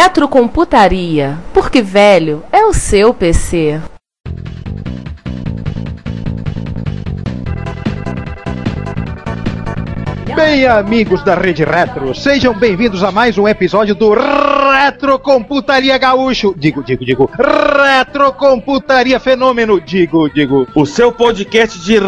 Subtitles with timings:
[0.00, 3.80] Retrocomputaria, porque velho é o seu PC.
[10.36, 16.54] Bem, amigos da Rede Retro, sejam bem-vindos a mais um episódio do Retrocomputaria Gaúcho.
[16.56, 17.28] Digo, digo, digo.
[17.36, 19.80] Retrocomputaria Fenômeno.
[19.80, 20.64] Digo, digo.
[20.76, 21.98] O seu podcast de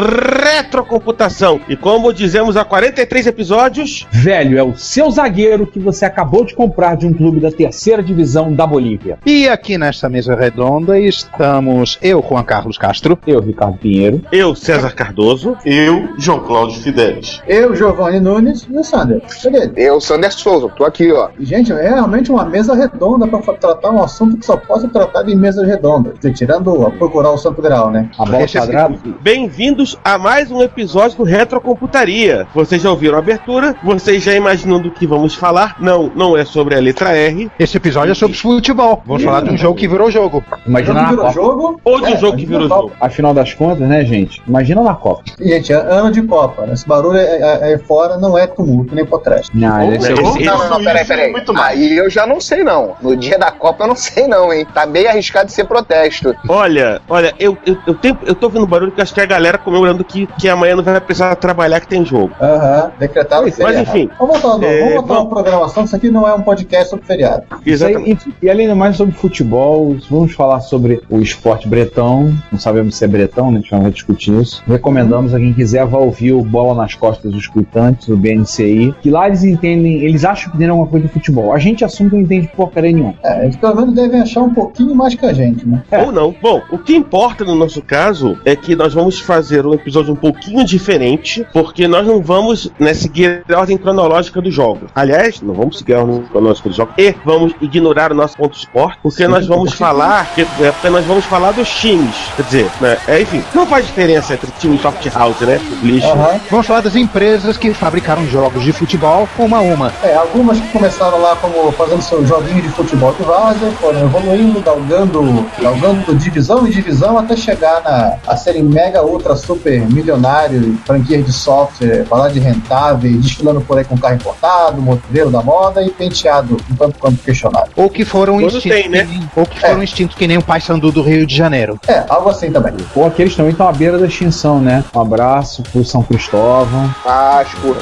[0.61, 1.61] retrocomputação.
[1.69, 6.55] E como dizemos há 43 episódios, Velho é o seu zagueiro que você acabou de
[6.55, 9.19] comprar de um clube da terceira divisão da Bolívia.
[9.25, 13.19] E aqui nesta mesa redonda estamos eu, Juan Carlos Castro.
[13.27, 14.23] Eu, Ricardo Pinheiro.
[14.31, 17.41] eu, César Cardoso, Eu, João Cláudio Fidelis.
[17.47, 19.23] Eu, Giovanni Nunes e o Sander.
[19.43, 19.71] Cadê?
[19.77, 21.31] Eu, Sander Souza, tô aqui, ó.
[21.39, 25.31] Gente, é realmente uma mesa redonda para tratar um assunto que só pode ser tratado
[25.31, 26.15] em mesas redondas.
[26.35, 28.09] Tirando a procurar o Santo Grau, né?
[28.19, 28.99] A bola quadrada.
[29.23, 32.47] bem-vindos a mais um episódio do Retrocomputaria.
[32.55, 35.77] Vocês já ouviram a abertura, vocês já imaginam do que vamos falar.
[35.81, 39.03] Não, não é sobre a letra R, Esse episódio é sobre futebol.
[39.07, 40.43] Vamos falar de um jogo que virou jogo.
[40.67, 41.33] Imagina na virou Copa.
[41.35, 41.81] jogo.
[41.85, 42.93] ou de um É, jogo que virou jogo.
[43.01, 44.43] Afinal das contas, né, gente?
[44.47, 45.23] Imagina na Copa.
[45.41, 46.67] Gente, é ano de Copa.
[46.67, 46.73] Né?
[46.75, 49.51] Esse barulho aí aí fora não é tumulto, nem potresto.
[49.57, 50.29] Não, Ou- esse é esse- o...
[50.37, 51.31] esse- Não, não, não, peraí, peraí.
[51.33, 51.79] Muito mais.
[51.79, 52.95] Aí eu já não sei, não.
[53.01, 54.67] No dia da Copa eu não sei, não, hein?
[54.73, 56.35] Tá bem arriscado de ser protesto.
[56.49, 59.27] Olha, olha, eu, eu, eu, tenho, eu tô ouvindo barulho que acho que é a
[59.27, 62.31] galera comemorando que, que amanhã não vai precisar trabalhar que tem jogo.
[62.41, 63.83] Aham, decretado Mas feriado.
[63.83, 65.85] enfim, Vamos voltar, É, vamos voltar vamos- uma programação.
[65.85, 67.43] Isso aqui não é um podcast sobre feriado.
[67.65, 68.29] Exatamente.
[68.43, 72.33] e, e além do mais sobre futebol, vamos falar sobre o esporte bretão.
[72.51, 73.59] Não sabemos se é bretão, né?
[73.59, 74.63] A gente vai discutir isso.
[74.67, 79.11] Recomendamos a quem quiser vá ouvir o Bola nas Costas dos Cuitantes, do BNCI, que
[79.11, 81.53] lá eles entendem, eles acham que entendem alguma coisa de futebol.
[81.53, 83.15] A gente assume que não entende porcaria nenhuma.
[83.23, 85.83] É, eles pelo menos devem achar um pouquinho mais que a gente, né?
[85.91, 86.03] É.
[86.03, 86.35] Ou não.
[86.41, 90.17] Bom, o que importa no nosso caso é que nós vamos fazer um episódio um
[90.21, 94.91] pouquinho diferente, porque nós não vamos né, seguir a ordem cronológica dos jogos.
[94.95, 98.57] Aliás, não vamos seguir a ordem cronológica dos jogos e vamos ignorar o nosso ponto
[98.57, 102.15] esporte, porque nós vamos falar, que, é, porque nós vamos falar dos times.
[102.37, 105.61] Quer dizer, né, é, enfim, não faz diferença entre time e soft house, né?
[105.83, 106.09] Lixo.
[106.09, 106.41] Aham.
[106.51, 109.93] Vamos falar das empresas que fabricaram jogos de futebol uma a uma.
[110.03, 114.61] É, algumas que começaram lá como fazendo seus joguinhos de futebol de várzea, foram evoluindo,
[114.61, 121.25] galgando, galgando divisão em divisão até chegar na, a serem mega, ultra, super milionários, franquias
[121.25, 125.91] de software, falar de rentáveis, desfilando por aí com carro importado, modelo da moda e
[125.91, 127.71] penteado um tanto quanto questionável.
[127.77, 128.63] Ou que foram extintos.
[128.63, 129.05] tem, né?
[129.05, 131.79] que nem- Ou que foram extintos que nem o Pai Sandu do Rio de Janeiro.
[131.87, 132.75] É, algo assim também.
[132.95, 134.85] Ou aqueles também estão à beira da extinção, né?
[134.95, 136.93] Um abraço pro São Cristóvão.
[137.05, 137.77] Asco.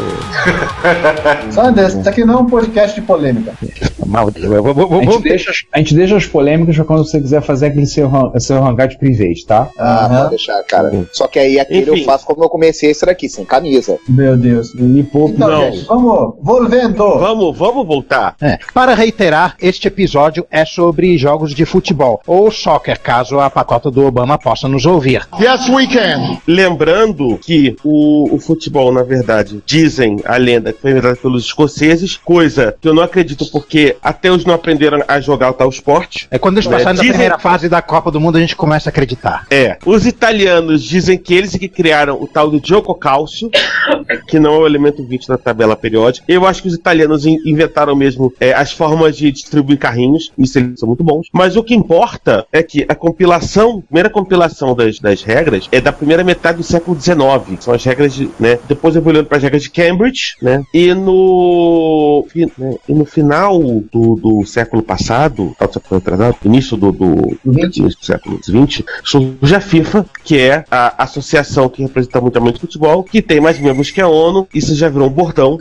[1.50, 3.52] Sabe, isso aqui não é um podcast de polêmica.
[4.06, 4.46] Mal Deus.
[4.50, 7.04] Eu vou- vou- vou- A gente, deixa, as- a gente deixa as polêmicas pra quando
[7.04, 9.68] você quiser fazer aquele seu, seu hangar de private, tá?
[9.78, 10.16] Ah, Aham.
[10.18, 11.06] pode deixar, cara.
[11.12, 12.00] Só que aí aquele Enfim.
[12.00, 13.98] eu faço como eu comecei esse daqui, sem camisa.
[14.08, 14.72] Meu Deus.
[14.74, 15.30] E pouco.
[15.34, 15.72] Então, Não.
[15.72, 17.18] gente, vamos, volvendo.
[17.18, 18.34] Vamos, vamos voltar.
[18.40, 18.58] É.
[18.74, 24.04] Para reiterar, este episódio é sobre jogos de futebol, ou soccer, caso a patota do
[24.06, 25.26] Obama possa nos ouvir.
[25.40, 26.38] Yes, we can.
[26.46, 32.16] Lembrando que o, o futebol, na verdade, dizem a lenda que foi inventada pelos escoceses,
[32.16, 36.26] coisa que eu não acredito porque até os não aprenderam a jogar o tal esporte.
[36.30, 38.54] É quando eles É, passaram da dizem- primeira fase da Copa do Mundo, a gente
[38.56, 39.46] começa a acreditar.
[39.50, 43.50] É, os italianos dizem que eles que criaram o tal do Gioco Cálcio,
[44.26, 46.24] que não é o elemento 20 da tabela periódica.
[46.28, 50.58] Eu acho que os italianos in- inventaram mesmo é, as formas de distribuir carrinhos, isso
[50.58, 51.28] eles são muito bons.
[51.32, 55.80] Mas o que importa é que a compilação, a primeira compilação das, das regras é
[55.80, 59.42] da primeira metade do século XIX, são as regras de, né, depois evoluindo para as
[59.42, 62.26] regras de Cambridge, né, e no,
[62.58, 63.58] né, e no final
[63.92, 70.38] do, do século passado, atrasado, início do, do, do século XX, surge a FIFA, que
[70.38, 74.46] é a associação que representa muito muito futebol, que tem mais membros que a ONU,
[74.54, 75.58] isso já virou um bordão,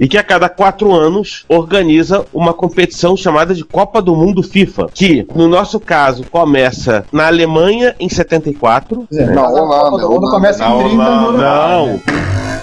[0.00, 4.88] e que a cada quatro anos organiza uma competição chamada de Copa do Mundo FIFA,
[4.92, 9.06] que, no nosso caso, começa na Alemanha em 74.
[9.10, 12.00] Quer dizer, mas a Copa do Mundo começa em 30 no Uruguai.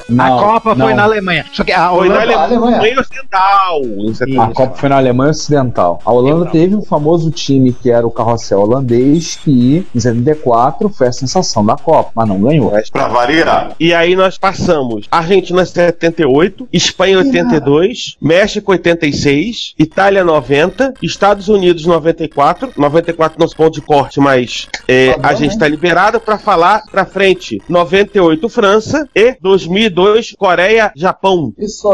[0.09, 0.25] Não.
[0.25, 0.95] a Não, Copa foi não.
[0.95, 1.45] na Alemanha.
[1.51, 2.21] Só que a Foi na Holanda.
[2.37, 2.99] Alemanha, Alemanha.
[3.01, 3.81] Ocidental.
[3.83, 4.53] em A 74.
[4.53, 5.99] Copa foi na Alemanha Ocidental.
[6.05, 11.07] A Holanda teve um famoso time que era o carrossel holandês, que em 74 foi
[11.07, 12.71] a sensação da Copa, mas não ganhou.
[12.91, 13.71] Pra variar.
[13.79, 22.71] E aí nós passamos Argentina 78, Espanha 82, México 86, Itália 90, Estados Unidos 94,
[22.77, 25.59] 94 nosso ponto de corte, mas é, Tá bom, a gente né?
[25.59, 29.94] tá liberado pra falar pra frente 98 França e 2002
[30.37, 31.53] Coreia, Japão.
[31.57, 31.87] Isso.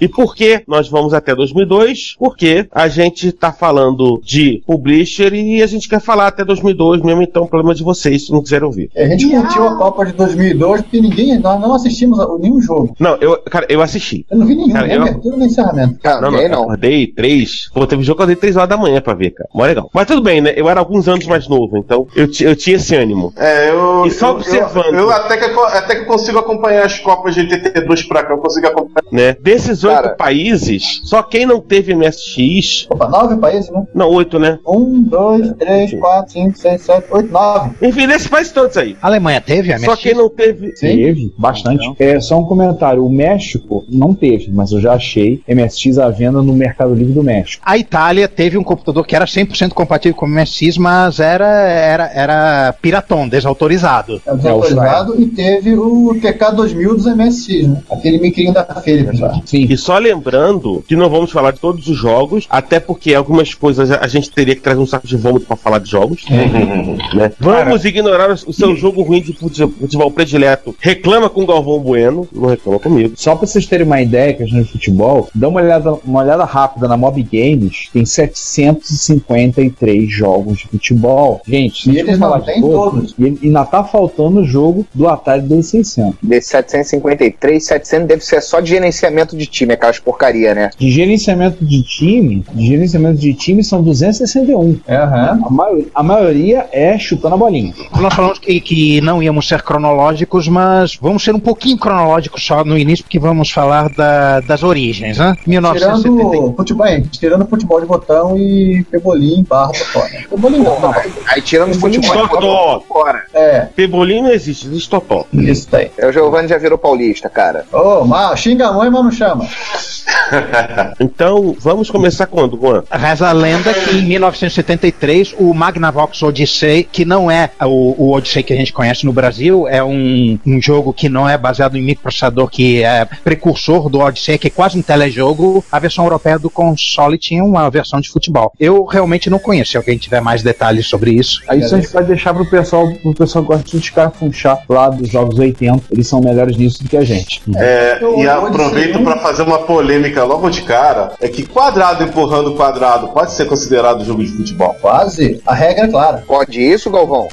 [0.00, 2.16] E por que nós vamos até 2002?
[2.18, 7.22] Porque a gente tá falando de publisher e a gente quer falar até 2002 mesmo,
[7.22, 8.90] então é um problema de vocês se não quiserem ouvir.
[8.96, 12.94] A gente curtiu a Copa de 2002 porque ninguém, nós não assistimos a- nenhum jogo.
[12.98, 14.24] Não, eu, cara, eu assisti.
[14.30, 15.98] Eu não vi nenhum, Cara, nem eu- abertura nem encerramento.
[16.00, 16.62] Cara, Não, não, eu não.
[16.64, 17.70] acordei três.
[17.72, 19.48] Pô, teve jogo que eu acordei três horas da manhã pra ver, cara.
[19.54, 19.90] Mó legal.
[19.92, 20.52] Mas tudo bem, né?
[20.56, 23.32] Eu era alguns anos mais novo, então eu, eu tinha esse ânimo.
[23.36, 24.04] É, eu.
[24.06, 24.94] E só eu- observando.
[24.94, 28.38] Eu, eu até, que, até que consigo acompanhar as Copas de 82 pra cá, eu
[28.38, 29.12] consigo acompanhar.
[29.12, 29.36] Né?
[29.40, 30.14] Desses oito Cara.
[30.14, 32.86] países, só quem não teve MSX.
[32.90, 33.86] Opa, nove países, né?
[33.94, 34.58] Não, oito, né?
[34.66, 37.70] Um, dois, três, quatro, cinco, seis, sete, oito, nove.
[37.82, 38.96] Enfim, desses países todos aí.
[39.00, 40.72] A Alemanha teve a Só quem não teve.
[40.72, 41.92] Teve, bastante.
[41.98, 46.42] É só um comentário: o México não teve, mas eu já achei MSX à venda
[46.42, 47.62] no Mercado Livre do México.
[47.64, 52.10] A Itália teve um computador que era 100% compatível com o MSX, mas era, era,
[52.12, 54.20] era piratão, desautorizado.
[54.26, 57.31] É desautorizado e teve o TK2000 dos MSX,
[57.68, 57.82] né?
[57.90, 59.40] Aquele micrinho da Philips lá.
[59.44, 59.66] Sim.
[59.68, 63.90] E só lembrando que não vamos falar de todos os jogos, até porque algumas coisas
[63.90, 66.24] a gente teria que trazer um saco de vômito pra falar de jogos.
[66.30, 67.32] né?
[67.38, 70.74] Vamos ignorar o seu jogo ruim de fute- futebol predileto.
[70.80, 73.12] Reclama com o Galvão Bueno, não reclama comigo.
[73.16, 76.88] Só pra vocês terem uma ideia, questão de futebol, dá uma olhada, uma olhada rápida
[76.88, 81.40] na Mob Games, tem 753 jogos de futebol.
[81.46, 83.14] Gente, E a gente eles não falar de têm todos, todos.
[83.18, 86.14] E ainda tá faltando o jogo do Atari 2600.
[86.22, 90.70] Desses 753, 700 deve ser só de gerenciamento de time, aquelas porcaria, né?
[90.78, 94.80] De gerenciamento de time, de gerenciamento de time são 261.
[94.86, 95.40] É, aham.
[95.44, 97.74] A, maioria, a maioria é chutando a bolinha.
[98.00, 102.64] Nós falamos que, que não íamos ser cronológicos, mas vamos ser um pouquinho cronológicos só
[102.64, 105.36] no início, porque vamos falar da- das origens, né?
[105.46, 106.30] 1971.
[106.30, 110.24] Tirando futebol, tirando futebol de botão e pebolim barra totó, né?
[110.28, 110.92] Pebolim não, não.
[111.26, 112.80] Aí tirando o futebol de Totó.
[112.88, 113.22] fora.
[113.34, 115.26] É, Pebolim não existe, existe Totó.
[115.32, 115.90] isso daí.
[115.98, 117.64] É, O Giovanni já virou paulista, cara.
[117.72, 119.46] Ô, mal, xinga a mãe, mas não chama.
[121.00, 122.82] Então, vamos começar quando, Juan?
[122.90, 128.42] Reza a lenda que em 1973 o Magnavox Odyssey, que não é o, o Odyssey
[128.42, 131.82] que a gente conhece no Brasil, é um, um jogo que não é baseado em
[131.82, 135.64] microprocessador, que é precursor do Odyssey, que é quase um telejogo.
[135.70, 138.52] A versão europeia do console tinha uma versão de futebol.
[138.58, 139.72] Eu realmente não conheço.
[139.72, 142.90] Se alguém tiver mais detalhes sobre isso, Aí isso a gente pode deixar pro pessoal,
[143.02, 145.84] pro pessoal que gosta de escarfunchar lá dos jogos 80.
[145.90, 147.42] Eles são melhores nisso do que a gente.
[147.56, 152.54] É, Eu e aproveito pra fazer uma polêmica logo de cara: é que quadrado empurrando
[152.54, 154.76] quadrado pode ser considerado jogo de futebol.
[154.80, 155.40] Quase.
[155.46, 156.24] A regra é clara.
[156.26, 157.28] Pode isso, Galvão?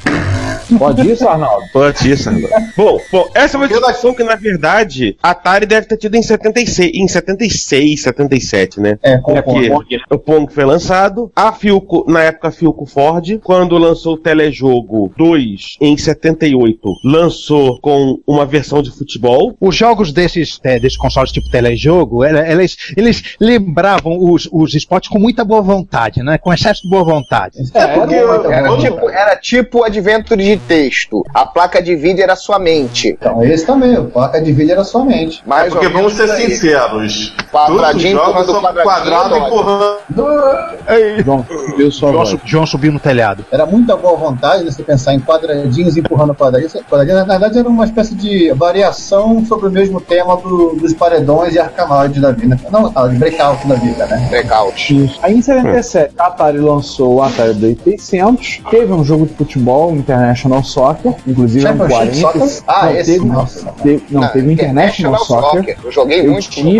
[0.77, 1.65] Pode isso, Arnaldo?
[1.73, 2.49] Pode isso, Sandra.
[2.75, 6.21] bom, bom, essa é uma discussão que, na verdade, a Atari deve ter tido em
[6.21, 8.97] 76, em 76, 77, né?
[9.01, 13.77] É, com É, Porque o Pong foi lançado, a Filco, na época Filco Ford, quando
[13.77, 19.55] lançou o Telejogo 2 em 78, lançou com uma versão de futebol.
[19.59, 25.19] os jogos desses, é, desses consoles tipo telejogo, eles, eles lembravam os, os esportes com
[25.19, 26.37] muita boa vontade, né?
[26.37, 27.57] Com excesso de boa vontade.
[27.73, 31.25] É, porque era, Era Vamos- tipo, era tipo adventure de texto.
[31.33, 33.09] A placa de vídeo era sua mente.
[33.19, 35.41] Então, esse também, o placa de vídeo era somente.
[35.47, 36.51] Mais Porque ou vamos menos ser aí.
[36.51, 39.97] sinceros: todos os Quadradinho jogos são quadradinho, quadrado empurrando.
[41.23, 41.45] João,
[41.77, 42.29] eu sua João, voz.
[42.29, 43.45] su- João subiu no telhado.
[43.51, 46.73] Era muita boa vontade né, você pensar em quadradinhos empurrando quadradinhos.
[46.89, 47.19] quadradinhos.
[47.27, 51.59] Na verdade, era uma espécie de variação sobre o mesmo tema do- dos paredões e
[51.59, 52.59] arcanoides da vida.
[52.71, 54.27] Não, ah, de breakout da vida, né?
[54.29, 55.05] Blackout.
[55.05, 55.19] Isso.
[55.21, 58.61] Aí em 77, a Atari lançou o Atari 2600.
[58.69, 62.39] Teve um jogo de futebol, International International Soccer, inclusive eram Championship 40.
[62.49, 62.63] Soccer?
[62.67, 63.65] Ah, não, esse, teve, nossa.
[63.83, 65.77] teve- não, Não, teve o International, Soccer.
[65.83, 66.79] Eu joguei Eu muito tive-.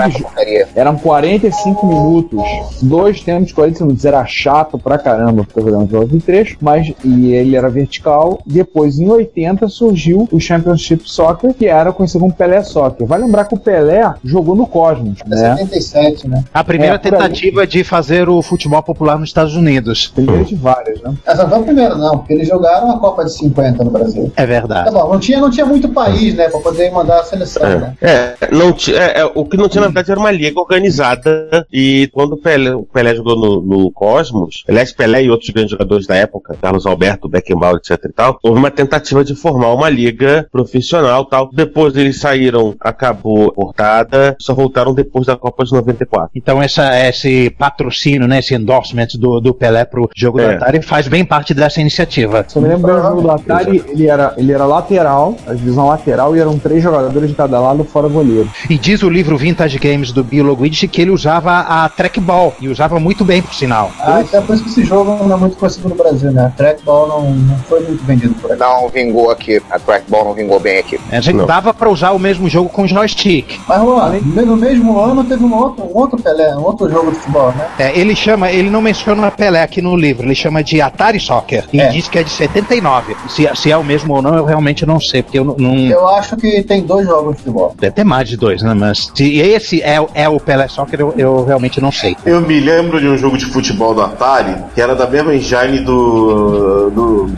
[0.75, 2.41] Eram 45 minutos,
[2.81, 4.05] dois tempos de 40 minutos.
[4.05, 8.39] Era chato pra caramba ficar jogando jogos em trecho, mas e ele era vertical.
[8.45, 13.05] Depois, em 80, surgiu o Championship Soccer, que era conhecido como Pelé Soccer.
[13.05, 15.55] Vai lembrar que o Pelé jogou no Cosmos, É né?
[15.57, 16.43] 77, né?
[16.53, 20.07] A primeira É, tentativa de fazer o futebol popular nos Estados Unidos.
[20.13, 21.13] Primeiro de várias, né?
[21.25, 24.32] Essa não foi a primeira, não, porque eles jogaram a Copa de 50 no Brasil.
[24.36, 24.92] É Tá verdade.
[24.92, 27.94] bom, não tinha, não tinha muito país, né, pra poder mandar a seleção, né?
[28.01, 32.10] É, não é, é, o que não tinha na verdade era uma liga organizada e
[32.13, 36.08] quando o Pelé, o Pelé jogou no, no Cosmos, aliás, Pelé e outros grandes jogadores
[36.08, 40.48] da época, Carlos Alberto, Beckenbauer, etc e tal, houve uma tentativa de formar uma liga
[40.51, 41.50] profissional tal.
[41.54, 46.32] Depois eles saíram, acabou cortada, só voltaram depois da Copa de 94.
[46.36, 50.48] Então essa, esse patrocínio, né, esse endorsement do, do Pelé pro jogo É.
[50.50, 52.46] da Atari faz bem parte dessa iniciativa.
[52.56, 55.88] Eu me lembro bem, o jogo do Atari, ele era, ele era lateral, a divisão
[55.88, 58.50] lateral, e eram três jogadores de cada lado fora goleiro.
[58.69, 62.67] E diz o livro Vintage Games do Bill Guidi que ele usava a trackball, e
[62.67, 63.91] usava muito bem, por sinal.
[64.00, 66.46] Ah, então é por isso que esse jogo não é muito conhecido no Brasil, né?
[66.46, 68.60] A trackball não, não foi muito vendido por aqui.
[68.60, 69.62] Não vingou aqui.
[69.69, 71.00] A trackball não vingou bem aqui.
[71.12, 71.46] A gente Não.
[71.46, 73.60] dava pra usar o mesmo jogo com joystick.
[73.67, 74.10] Mas, ó,
[74.46, 77.67] no mesmo ano teve um outro, um outro Pelé, um outro jogo de futebol, né?
[77.77, 81.65] É, ele chama, ele não menciona Pelé aqui no livro, ele chama de Atari Soccer
[81.72, 81.88] e É.
[81.89, 83.15] diz que é de 79.
[83.29, 85.55] Se, se é o mesmo ou não, eu realmente não sei, porque eu não.
[85.57, 87.75] não Eu acho que tem dois jogos de futebol.
[87.79, 88.74] deve ter mais de dois, né?
[88.74, 92.15] Mas se esse é, o- é o Pelé Soccer, eu, eu realmente não sei.
[92.25, 95.79] Eu me lembro de um jogo de futebol do Atari que era da mesma engine
[95.79, 96.89] do.
[96.89, 97.29] do.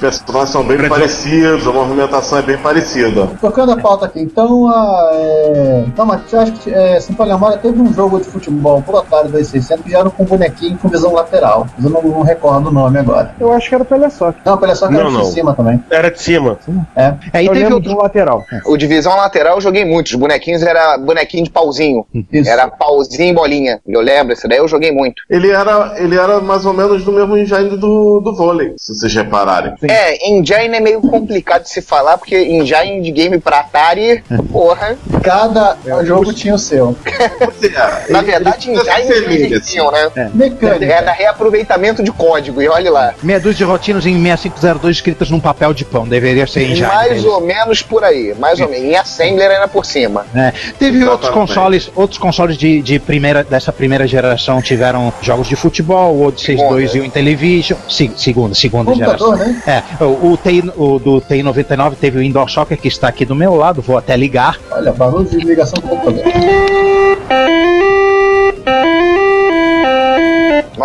[0.00, 3.28] Os personagens são bem parecidos, a movimentação é bem parecida.
[3.40, 5.84] Tocando a pauta aqui, então, a, é...
[5.96, 8.98] não, mas eu acho que, é, se para memória, teve um jogo de futebol pro
[8.98, 11.66] Atari 2600 que já era com bonequinho com visão lateral.
[11.76, 13.34] Mas eu não, não recordo o nome agora.
[13.38, 14.40] Eu acho que era o Pelé Soccer.
[14.44, 15.20] Não, que Não, era não.
[15.20, 15.84] de cima também.
[15.90, 16.58] Era de cima.
[16.96, 17.14] É.
[17.32, 17.88] É, e eu teve outro.
[17.90, 18.44] de lateral.
[18.66, 20.08] O divisão lateral eu joguei muito.
[20.08, 22.06] Os bonequinhos era bonequinho de pauzinho.
[22.32, 22.48] Isso.
[22.48, 23.80] Era pauzinho e bolinha.
[23.86, 25.22] Eu lembro, esse daí eu joguei muito.
[25.28, 29.14] Ele era, ele era mais ou menos do mesmo engine do, do vôlei, se vocês
[29.14, 29.74] repararem.
[29.90, 34.96] É, engine é meio complicado de se falar, porque engine de game pra Atari, porra.
[35.22, 36.96] Cada jogo tinha o seu.
[38.08, 40.10] Na verdade, engine não existiam, né?
[40.34, 40.84] Mecânica.
[40.92, 43.14] Era reaproveitamento de código, e olha lá.
[43.22, 46.86] Meia dúzia de rotinas em 6502 escritas num papel de pão, deveria ser engine.
[46.86, 48.84] mais ou menos por aí, mais ou menos.
[48.84, 50.26] Em Assembler era por cima.
[50.34, 55.56] É, teve outros consoles, outros consoles de, de primeira, dessa primeira geração tiveram jogos de
[55.56, 56.74] futebol, o Odyssey Segunda.
[56.74, 57.78] 2 e o Intellivision.
[57.88, 59.52] Se- segunda, segunda Computador, geração.
[59.54, 59.62] né?
[59.66, 63.34] É, o, o, TI, o do TI-99 teve o Indoor Soccer que está aqui do
[63.34, 64.58] meu lado, vou até ligar.
[64.70, 66.79] Olha, barulho de ligação com o computador.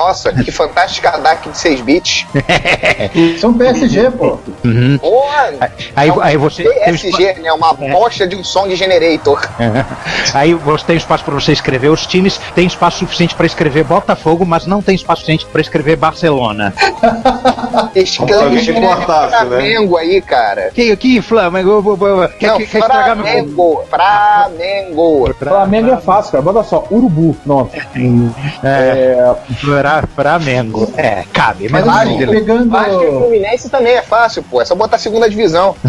[0.06, 2.28] Nossa, que fantástica DAC de 6 bits.
[3.16, 4.38] Isso é um PSG, pô.
[4.64, 5.00] Uhum.
[5.00, 5.72] Porra!
[5.96, 7.52] Aí, é aí você tem PSG, né?
[7.52, 9.42] Uma bosta de um song generator.
[10.32, 14.46] aí você tem espaço para você escrever os times, tem espaço suficiente para escrever Botafogo,
[14.46, 16.72] mas não tem espaço suficiente para escrever Barcelona.
[18.06, 19.50] Se importasse, né?
[19.50, 20.70] Flamengo aí, cara.
[20.72, 21.98] Que, que Flamengo?
[22.38, 23.26] Quer, Não, quer, quer estragar meu.
[23.26, 23.84] Flamengo.
[23.90, 25.34] Flamengo.
[25.34, 26.44] Flamengo é fácil, cara.
[26.44, 27.36] Bota só, Urubu.
[27.44, 27.72] Pronto.
[28.64, 29.36] É,
[30.02, 30.92] Fra- Flamengo.
[30.98, 32.28] É, cabe, mas, assim, sei.
[32.28, 32.76] pegando.
[32.76, 34.62] Acho que o Fluminense também é fácil, pô.
[34.62, 35.76] É só botar a segunda divisão.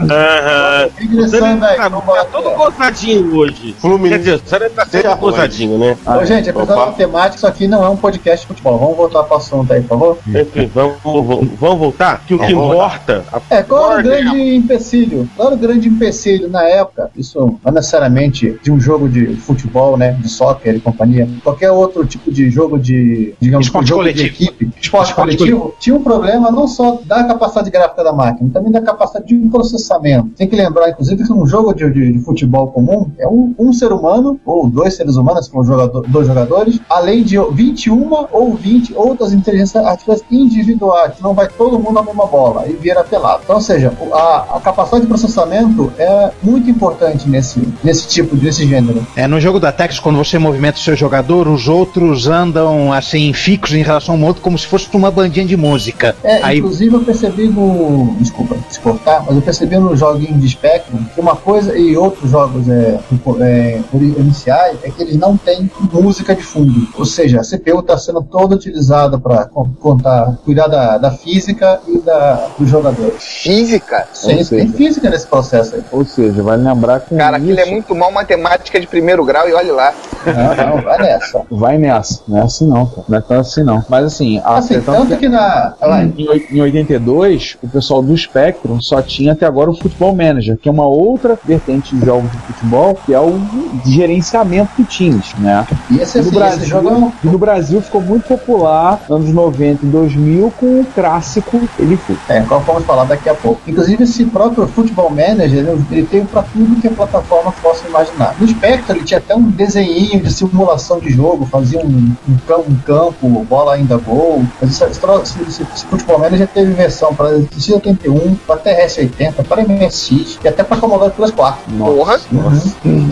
[0.00, 0.88] Aham.
[0.96, 3.74] Regressando aí, Tá, tá todo gozadinho hoje.
[3.78, 4.24] Fluminense.
[4.24, 5.96] Quer dizer, o tá sempre gozadinho, né?
[6.06, 6.86] Ô, gente, apesar Opa.
[6.86, 8.78] da temática, isso aqui não é um podcast de futebol.
[8.78, 10.18] Vamos voltar para o assunto aí, por favor?
[10.26, 12.22] Enfim, vamos, vamos, vamos voltar?
[12.26, 13.24] Que o que importa.
[13.50, 15.28] É, qual era o grande empecilho?
[15.36, 17.10] Qual era o grande empecilho na época?
[17.16, 20.12] Isso não necessariamente de um jogo de futebol, né?
[20.12, 21.28] De soccer e companhia.
[21.44, 24.24] Qualquer outro tipo de jogo de, digamos, Esporte jogo coletivo.
[24.28, 24.70] de equipe.
[24.80, 25.74] Esporte, Esporte coletivo.
[25.78, 30.28] Tinha um problema não só da capacidade gráfica da máquina, também da capacidade de processamento.
[30.36, 33.72] Tem que lembrar, inclusive, que um jogo de, de- de futebol comum é um, um
[33.72, 38.54] ser humano, ou dois seres humanos, se for jogador, dois jogadores, além de 21 ou
[38.54, 41.14] 20 outras inteligências artificiais individuais.
[41.20, 43.40] Não vai todo mundo na mesma bola e vira pelado.
[43.44, 48.66] Então, ou seja, a, a capacidade de processamento é muito importante nesse, nesse tipo, desse
[48.66, 49.06] gênero.
[49.16, 52.59] É, no jogo da Tex, quando você movimenta o seu jogador, os outros andam
[52.92, 56.14] assim, fixos em relação ao outro, como se fosse uma bandinha de música.
[56.22, 58.14] É, Aí, inclusive eu percebi no.
[58.18, 62.30] Desculpa, se cortar, mas eu percebi no joguinho de Spectrum que uma coisa e outros
[62.30, 62.98] jogos é,
[63.40, 63.80] é,
[64.18, 66.88] iniciais é que eles não têm música de fundo.
[66.96, 69.46] Ou seja, a CPU está sendo toda utilizada para
[69.80, 73.22] contar, cuidar da, da física e da, dos jogadores.
[73.22, 74.06] Física?
[74.12, 75.82] Sim, seja- tem física nesse processo aí.
[75.92, 79.52] Ou seja, vai lembrar que Cara, aquilo é muito mal matemática de primeiro grau e
[79.52, 79.94] olha lá.
[80.26, 81.42] Não, não, vai nessa.
[81.50, 82.46] vai nessa, né?
[82.50, 83.04] Assim não, cara.
[83.08, 83.84] Não é tão assim não.
[83.88, 85.74] Mas assim, a, Assim, é tanto que na.
[85.80, 86.12] vai.
[86.16, 90.68] em, em 82, o pessoal do Spectrum só tinha até agora o Futebol Manager, que
[90.68, 93.40] é uma outra vertente de jogos de futebol, que é o
[93.86, 95.66] gerenciamento de times, né?
[95.90, 99.20] E esse, E no, assim, Brasil, esse jogo é no Brasil ficou muito popular nos
[99.20, 102.16] anos 90 e 2000 com o clássico Ele Foi.
[102.28, 103.60] É, qual vamos falar daqui a pouco.
[103.66, 108.34] Inclusive, esse próprio Futebol Manager, ele, ele tem para tudo que a plataforma possa imaginar.
[108.38, 112.58] No Spectrum, ele tinha até um desenho de simulação de jogo, fazia um, um, cam-
[112.68, 114.42] um campo, bola ainda gol.
[114.60, 119.62] Mas esse, esse, esse- esse- esse Futebol Manager teve versão para X81, para TRS-80, para
[119.62, 121.60] MSX e até para Commodore Plus 4.
[121.78, 122.20] Porra.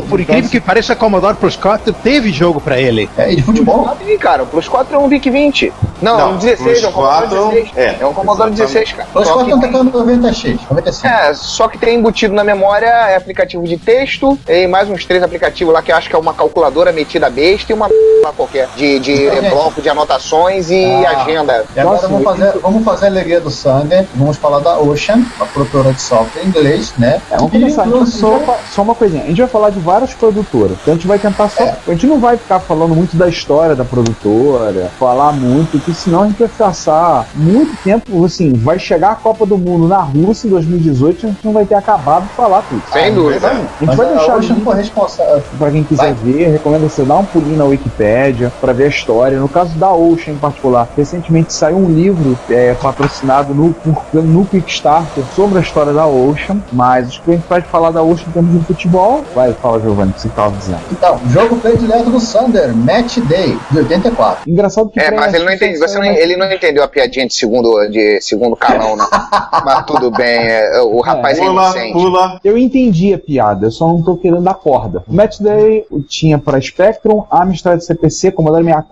[0.08, 3.08] Por incrível que pareça, a Commodore Plus 4 teve jogo pra ele.
[3.16, 3.88] É, e de futebol?
[4.06, 5.72] Ih, cara, o Plus 4 é um VIC 20.
[6.00, 7.70] Não, é um 16, é um Commodore 16.
[7.76, 9.08] É, um Commodore 16, cara.
[9.12, 11.06] Plus Só 4 que não tá caindo 96, 95.
[11.06, 15.22] É, só que tem embutido na memória é aplicativo de texto e mais uns três
[15.22, 17.88] aplicativos lá que eu acho que é uma calculadora metida besta e uma
[18.22, 19.50] lá qualquer de, de Então, gente.
[19.50, 21.22] bloco de anotações e Ah.
[21.22, 21.64] agenda.
[21.74, 25.22] E agora Nossa, vamos, fazer, vamos fazer a alegria do Sander, vamos falar da Ocean,
[25.40, 27.20] a produtora de software em inglês, né?
[27.30, 27.82] É, vamos E começar.
[27.82, 29.22] A gente trouxe- só, só uma coisinha.
[29.24, 30.76] A gente vai falar de várias produtoras.
[30.82, 31.62] Então a gente vai tentar só.
[31.64, 31.76] É.
[31.86, 36.22] A gente não vai ficar falando muito da história da produtora, falar muito, porque senão
[36.22, 38.24] a gente vai passar muito tempo.
[38.24, 41.64] Assim, vai chegar a Copa do Mundo na Rússia em 2018 a gente não vai
[41.64, 42.82] ter acabado de falar tudo.
[42.92, 43.48] Sem dúvida.
[43.48, 45.42] A gente Mas vai a deixar Ocean link foi responsável.
[45.58, 49.07] Pra quem quiser ver, recomendo você dar um pulinho na Wikipédia pra ver a história.
[49.08, 54.44] No caso da Ocean em particular, recentemente saiu um livro é, patrocinado no, por- no
[54.44, 56.60] Kickstarter sobre a história da Ocean.
[56.72, 59.24] Mas acho que a gente pode falar da Ocean em termos de futebol.
[59.34, 60.80] Vai, fala, Giovanni, o que você estava dizendo.
[60.92, 64.50] Então, jogo predileto do Sander, Match Day, de 84.
[64.50, 67.34] Engraçado que É, mas ele não entendeu, você não, ele não entendeu a piadinha de
[67.34, 69.06] segundo, de segundo calão, não.
[69.64, 71.92] mas tudo bem, é, o rapaz é, Pula, inocente.
[71.92, 72.40] pula.
[72.44, 75.02] Eu entendi a piada, eu só não tô querendo dar corda.
[75.08, 78.87] Match Day tinha para Spectrum, Amstrad CPC, Commodore 64,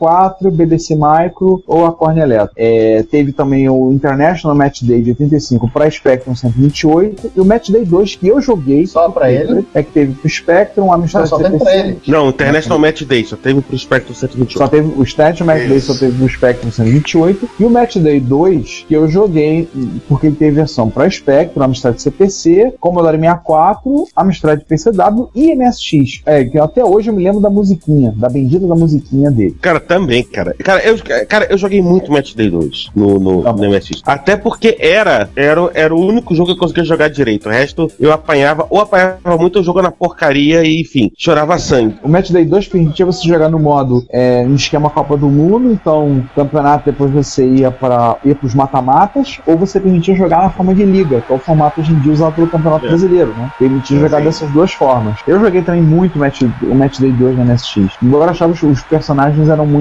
[0.51, 2.53] BBC Micro ou a Corne Electro.
[2.57, 7.71] É, teve também o International Match Day de 85 para Spectrum 128 e o Match
[7.71, 9.65] Day 2 que eu joguei Só pra ele?
[9.75, 11.65] é que teve pro Spectrum, Amstrad Só tem CPC.
[11.65, 11.99] pra ele.
[12.07, 14.59] Não, International Match Day, só teve pro Spectrum 128.
[14.59, 17.49] Só teve o Stat Match Day, só teve no Spectrum 128.
[17.61, 19.69] E o Match Day 2, que eu joguei,
[20.09, 26.23] porque ele teve versão para Spectrum, Amstrad CPC, Commodore 64, Amstrad PCW e MSX.
[26.27, 29.57] É, que até hoje eu me lembro da musiquinha, da bendita da musiquinha dele.
[29.61, 30.55] Cara, também, cara.
[30.63, 30.97] Cara, eu,
[31.29, 34.03] cara, eu joguei muito Match Day 2 no, no, Tá no MSX.
[34.05, 37.49] Até porque era, era, era o único jogo que eu conseguia jogar direito.
[37.49, 41.97] O resto eu apanhava, ou apanhava muito, eu jogava na porcaria e, enfim, chorava sangue.
[42.03, 45.73] O Match Day 2 permitia você jogar no modo é, em esquema Copa do Mundo,
[45.73, 50.75] então campeonato depois você ia para ia os mata-matas, ou você permitia jogar na forma
[50.75, 52.89] de liga, que é o formato hoje em dia usado pelo Campeonato É.
[52.89, 53.51] Brasileiro, né?
[53.59, 54.25] Permitia É, jogar sim.
[54.25, 55.17] dessas duas formas.
[55.27, 57.95] Eu joguei também muito match, o Match Day 2 na MSX.
[58.03, 59.76] Embora eu achava que os personagens eram muito.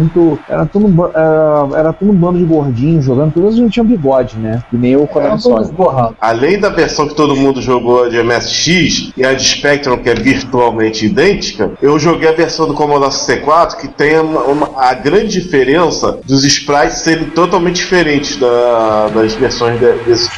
[0.48, 4.38] Era tudo, um era, era tudo um bando de gordinhos jogando, todos não tinham bigode,
[4.38, 4.64] né?
[4.70, 5.72] Que nem o todos Sonic.
[5.74, 6.16] borrados.
[6.20, 10.16] Além da versão que todo mundo jogou de MSX e a de Spectrum, que é
[10.16, 15.42] virtualmente idêntica, eu joguei a versão do Commodore 64 que tem uma, uma- a grande
[15.42, 20.30] diferença dos sprites serem totalmente diferentes da- das versões de- desse.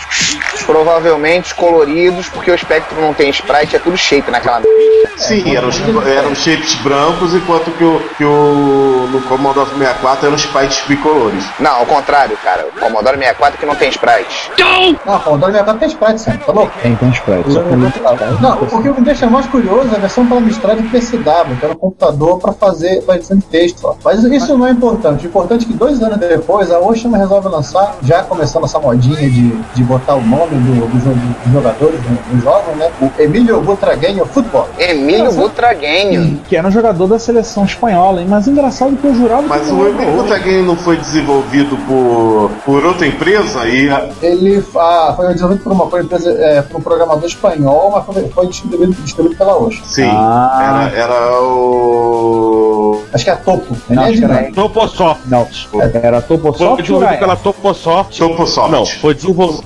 [0.68, 4.68] Provavelmente coloridos, porque o Spectrum não tem sprite, é tudo shape naquela merda.
[5.16, 10.36] Sim, eram, os- eram shapes brancos, enquanto que o, que o no Commodore 64 eram
[10.36, 11.44] sprites bicolores.
[11.60, 12.68] Não, ao contrário, cara.
[12.76, 14.52] O Commodore 64 que não tem sprite.
[15.06, 16.74] Não, o Commodore 64 tem sprite, Sander, tá louco?
[16.84, 17.52] Tem, tem sprite.
[17.54, 17.76] Só que
[18.42, 21.74] Não, o que me deixa mais curioso é a versão para Amstrad PCW, que era
[21.74, 23.80] um computador para fazer para edição de texto.
[23.88, 23.96] ó.
[24.04, 25.26] Mas isso não é importante.
[25.26, 29.18] O importante é que dois anos depois a Ocean resolve lançar, já começando essa modinha
[29.30, 32.00] de, de botar o nome do, do dos jogadores
[32.32, 32.90] no jogo, né?
[33.02, 34.68] O Emílio Butragueño Futebol.
[34.78, 35.38] Emílio Nossa.
[35.40, 36.40] Butraguenho.
[36.48, 38.28] Que era um jogador da seleção espanhola, hein?
[38.30, 42.52] Mas engraçado que eu jurava Mas que o não Emílio Game não foi desenvolvido por,
[42.66, 43.90] por outra empresa e
[44.22, 48.48] Ele ah, foi desenvolvido por uma, empresa, é, por um programador espanhol, mas foi, foi
[48.48, 49.84] distribuído, distribuído pela Ocean.
[49.86, 50.90] sim, Ah.
[50.94, 53.76] era, era o Acho que é Topo.
[53.90, 55.22] Não, Ele é acho que era- Toposoft.
[55.28, 55.48] Não,
[55.94, 58.18] era Toposoft Foi desenvolvido pela Toposoft.
[58.18, 58.72] Toposoft.
[58.72, 59.64] Não, foi desenvolvido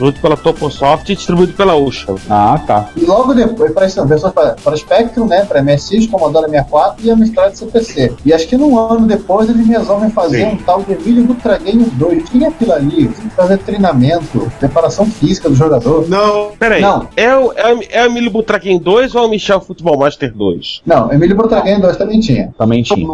[0.00, 2.16] desenvolvido pela Toposoft e distribuído pela Ocean.
[2.28, 2.88] Ah, tá.
[2.96, 7.10] E logo depois, para isso, versões para, para Spectrum, né, para MSX, Commodore 64 e
[7.10, 8.14] Amstrad CPC.
[8.24, 10.52] E acho que num ano depois eles resolvem fazer Sim.
[10.54, 12.28] um tal de Emílio Butraguenho 2.
[12.30, 16.08] Tinha aquilo ali, tem que fazer treinamento, preparação física do jogador.
[16.08, 17.06] Não, Peraí, Não.
[17.16, 20.32] é o, é, o- é o Emílio Butraquem 2 ou é o Michel Futebol Master
[20.34, 20.82] 2?
[20.86, 22.52] Não, Emílio Butraguenho 2 também tinha.
[22.56, 23.06] Também tinha.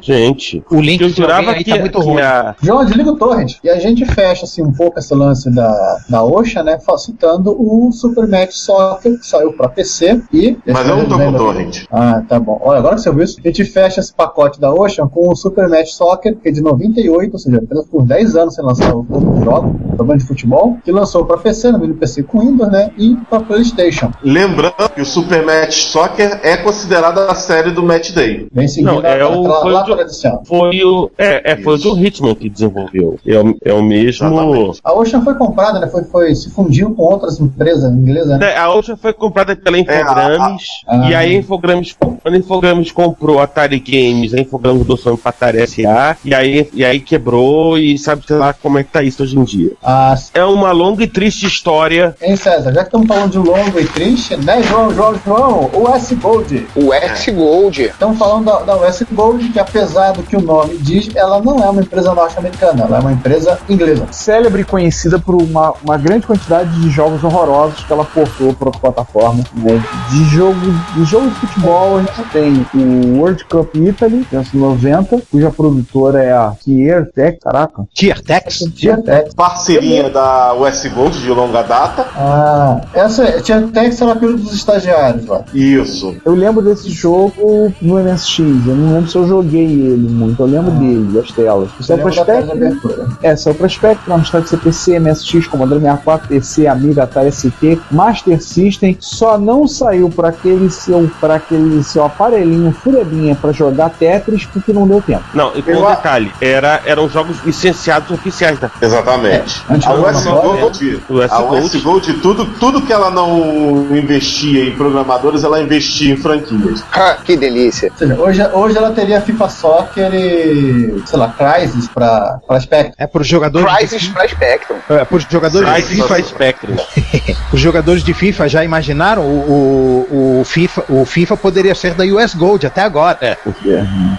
[0.00, 2.20] Gente, O link eu que eu jurava que, tá muito que ruim.
[2.20, 3.54] a- João, desliga o torrent.
[3.64, 6.78] E a gente fecha assim um pouco esse lance da, da Ocean, né?
[6.78, 10.56] fa- Citando o Super Match Soccer, que saiu pra PC e.
[10.66, 11.84] Mas eu não tô com torrent.
[11.90, 12.60] Ah, tá bom.
[12.64, 15.36] Olha, agora que você viu isso, a gente fecha esse pacote da Ocean com o
[15.36, 18.94] Super Match Soccer, que é de 98, ou seja, apenas por 10 anos sem lançar
[18.96, 19.06] o
[19.44, 22.90] jogo, programa de futebol, que lançou pra PC, no mini PC com Windows, né?
[22.98, 24.10] E pra PlayStation.
[24.22, 28.48] Lembrando que o Super Match Soccer é considerada a série do Match Day.
[28.52, 30.42] Vem seguindo Não, é a, o- a, foi lá o tradição.
[30.46, 31.10] foi o.
[31.18, 33.18] É, é, foi o John Hitman que desenvolveu.
[33.26, 34.26] É o, é o mesmo.
[34.26, 34.80] Exatamente.
[34.84, 35.86] A Ocean foi comprada, né?
[35.96, 38.52] Foi, foi, se fundiu com outras empresas inglesas, né?
[38.52, 40.62] É, A outra foi comprada pela Infogrames.
[40.86, 44.96] a- e aí a Infogrames, quando a Infogrames comprou a Atari Games, a Infogrames mudou
[44.96, 46.16] seu nome pra Atari SA.
[46.24, 49.38] E aí, e aí quebrou e sabe sei lá como é que tá isso hoje
[49.38, 49.72] em dia.
[49.82, 52.14] Ah, É uma longa e triste história.
[52.20, 52.72] Hein, César?
[52.72, 55.70] Já que estamos falando de longo e triste, né, João, João, João?
[55.72, 56.66] O S Gold.
[56.74, 57.82] O S Gold.
[57.82, 61.58] Estamos falando da, da US Gold, que apesar do que o nome diz, ela não
[61.62, 64.06] é uma empresa norte-americana, ela é uma empresa inglesa.
[64.10, 68.66] Célebre e conhecida por uma, uma grande quantidade de jogos horrorosos que ela portou para
[68.68, 69.44] outra plataforma.
[69.54, 69.82] Né?
[70.10, 70.56] De jogo
[70.94, 76.32] de jogo de futebol, a gente tem o World Cup Italy, 1990, cuja produtora é
[76.32, 77.84] a Kier Tech, caraca.
[77.94, 78.58] Tier Tex?
[78.74, 79.34] Tietex.
[79.34, 82.06] Parceria da US Gold de longa data.
[82.16, 85.44] Ah, essa Tietex era pelo dos estagiários lá.
[85.52, 86.16] Isso.
[86.24, 90.46] Eu lembro desse jogo no MSX, eu não lembro se eu joguei ele muito, eu
[90.46, 91.70] lembro dele, das telas.
[91.78, 93.16] Isso é Eu pra de Spectrum.
[93.22, 98.96] É, saiu pra Spectrum, Amstrad CPC, MSX, Commodore 64, PC, Amiga, Atari ST, Master System,
[99.00, 104.72] só não saiu pra aquele seu, pra aquele seu aparelhinho furebinha pra jogar Tetris porque
[104.72, 105.24] não deu tempo.
[105.34, 109.64] Não, e com Eu um detalhe, era, eram jogos licenciados oficiais da Exatamente.
[109.68, 112.12] Antes A US Gold, O US a US Gold.
[112.14, 116.84] Tudo, tudo que ela não investia em programadores, ela investia em franquias.
[116.92, 117.90] Ha, que delícia.
[117.92, 122.94] Ou seja, hoje, hoje ela teria FIFA Soccer e, sei lá, Crysis pra, pra Spectrum.
[122.98, 124.76] É para os jogadores, Crysis de, pra Spectrum.
[124.90, 130.44] é, pros jogadores de Crisis FIFA, os jogadores de FIFA já imaginaram o, o, o
[130.44, 133.18] FIFA, o FIFA poderia ser da US Gold até agora.
[133.20, 133.36] É.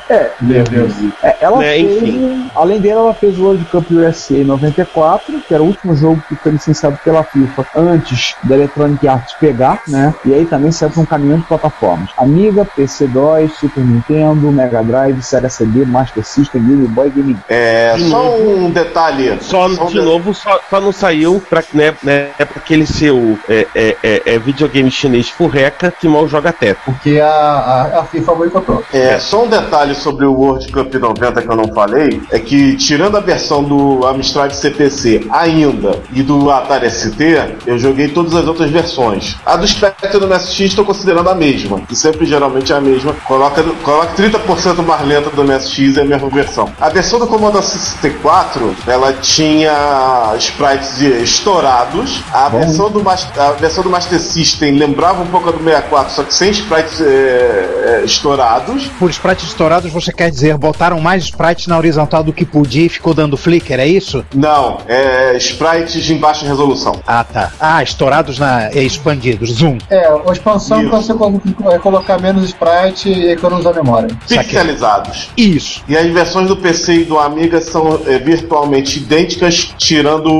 [0.09, 0.93] É, Meu Deus.
[1.23, 2.51] é, ela Né, fez, enfim.
[2.55, 6.21] além dele, ela fez o World Cup USA em 94, que era o último jogo
[6.27, 10.13] que foi licenciado pela FIFA antes da Electronic Arts pegar, né?
[10.25, 12.09] E aí também saiu para um caminhão de plataformas.
[12.17, 18.09] Amiga, PC2, Super Nintendo, Mega Drive, Sega CD, Master System, Game Boy, Game É, De
[18.09, 19.37] só um detalhe.
[19.41, 22.59] Só, Só um de de- novo, só, só não saiu pra, né, né, é pra
[22.61, 26.79] aquele seu é, é, é, é videogame chinês furreca que mal joga teto.
[26.85, 28.83] Porque a, a, a FIFA boicotou.
[28.93, 32.75] É, só um detalhe sobre o World Cup 90 que eu não falei, é que
[32.77, 37.17] tirando a versão do Amstrad CPC ainda e do Atari ST,
[37.65, 39.35] eu joguei todas as outras versões.
[39.45, 43.13] A do Spectrum do MSX estou considerando a mesma, que sempre geralmente é a mesma.
[43.25, 46.71] Coloca, coloca 30% mais lenta do MSX é a mesma versão.
[46.79, 52.23] A versão do Commodore 64, ela tinha sprites de- estourados.
[52.31, 56.23] A versão, do, a versão do Master System lembrava um pouco a do 64, só
[56.23, 58.87] que sem sprites é, é, estourados.
[58.99, 62.89] Por sprites estourados, você quer dizer, botaram mais sprites na horizontal do que podia e
[62.89, 64.25] ficou dando flicker, é isso?
[64.33, 66.99] Não, é sprites em baixa resolução.
[67.05, 67.51] Ah, tá.
[67.59, 69.77] Ah, estourados na, é, expandidos, zoom.
[69.89, 70.89] É, a expansão Isso.
[70.89, 74.09] pra você colo- é colocar menos sprite e economizar memória.
[74.27, 75.29] Pixelizados.
[75.37, 75.81] Isso.
[75.87, 80.31] E as versões do PC e do Amiga são é, virtualmente idênticas, tirando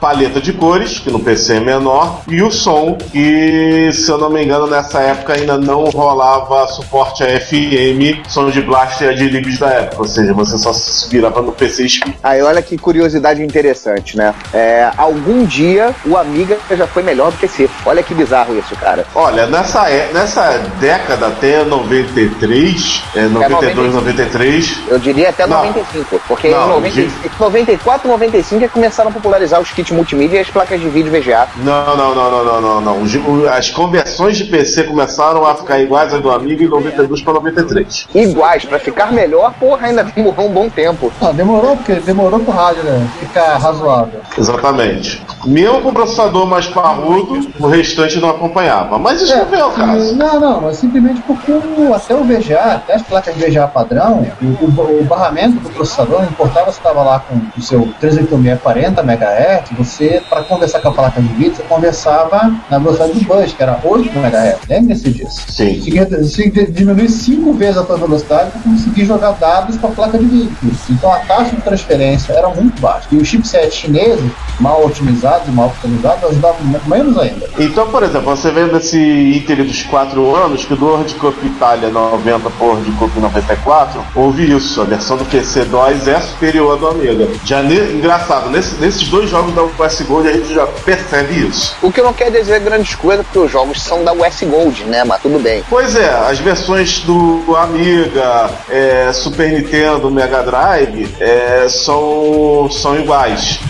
[0.00, 4.30] paleta de cores, que no PC é menor, e o som, que se eu não
[4.30, 9.58] me engano nessa época ainda não rolava suporte a FM, som de blaster de libs
[9.58, 11.78] da época, ou seja, você só se virava no PC.
[12.22, 14.34] Aí olha que curiosidade interessante, né?
[14.52, 17.70] É, algum dia o Amiga já foi melhor do que esse.
[17.86, 19.06] Olha que bizarro isso, cara.
[19.14, 25.58] Olha, nessa, é- nessa década até 93, é, 92, 93, Eu diria até Não.
[25.58, 30.38] 95, porque Não, em 90, 94, 95 é que começaram a popularizar os kits multimídia
[30.38, 31.46] e as placas de vídeo VGA.
[31.58, 36.20] Não, não, não, não, não, não, As conversões de PC começaram a ficar iguais às
[36.20, 38.08] do Amiga em 92 para 93.
[38.14, 41.12] Iguais, pra ficar melhor, porra, ainda demorou um bom tempo.
[41.20, 44.20] Ah, demorou, porque demorou pro rádio né, ficar razoável.
[44.36, 45.22] Exatamente.
[45.44, 48.98] Mesmo com o processador mais parrudo, o restante não acompanhava.
[48.98, 50.14] Mas isso não veio ao caso.
[50.16, 54.26] Não, não, mas simplesmente porque o- até o VGA, até as placas de VGA padrão,
[54.42, 59.00] o, o- o barramento do processador, não importava se estava lá com o seu 38640
[59.02, 59.27] MHz,
[59.76, 63.62] você, para conversar com a placa de vídeo, você conversava na velocidade do bus, que
[63.62, 64.58] era 8 MHz.
[64.68, 65.42] Lembre-se disso.
[65.48, 65.80] Sim.
[65.80, 69.90] Você tinha que diminuir 5 vezes a tua velocidade para conseguir jogar dados com a
[69.90, 70.52] placa de vídeo.
[70.90, 73.08] Então a taxa de transferência era muito baixa.
[73.10, 77.46] E os chipsets chineses mal otimizados e mal otimizados, ajudava menos ainda.
[77.58, 81.88] Então, por exemplo, você vê nesse ínter dos 4 anos que do World Cup Itália
[81.90, 84.80] 90 por World Cup 94, houve isso.
[84.80, 87.28] A versão do PC 2 é superior à do Amiga.
[87.44, 91.76] Já ne- engraçado, nesse- nesses dois jogos da US Gold a gente já percebe isso.
[91.82, 95.04] O que não quer dizer grandes coisas, porque os jogos são da US Gold, né?
[95.04, 95.64] Mas tudo bem.
[95.68, 103.60] Pois é, as versões do Amiga, é, Super Nintendo, Mega Drive é, são, são iguais.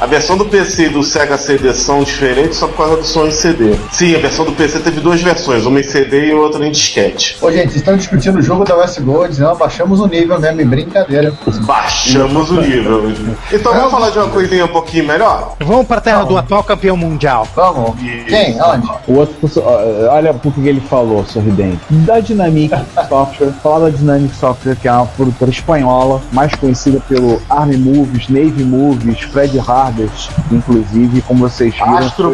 [0.00, 3.26] A versão do PC e do Sega CD são diferentes só por causa do som
[3.26, 3.74] em CD.
[3.92, 7.36] Sim, a versão do PC teve duas versões, uma em CD e outra em disquete.
[7.38, 10.64] Ô, gente, vocês estão discutindo o jogo da US Gold, não, baixamos o nível mesmo,
[10.64, 11.34] brincadeira.
[11.66, 13.12] Baixamos o nível.
[13.52, 15.54] Então vamos falar de uma coisinha um pouquinho melhor?
[15.60, 17.46] Vamos pra terra do atual campeão mundial.
[17.54, 18.00] Vamos.
[18.00, 18.58] Quem?
[18.58, 18.88] Onde?
[19.06, 21.78] O outro, ó, olha por que ele falou, sorridente.
[21.90, 22.74] Da Dynamic
[23.06, 28.30] Software, falar da Dynamic Software, que é uma produtora espanhola, mais conhecida pelo Army Movies,
[28.30, 29.58] Navy Movies, Fred
[29.90, 31.98] Harders, inclusive, como vocês viram.
[31.98, 32.32] Astro.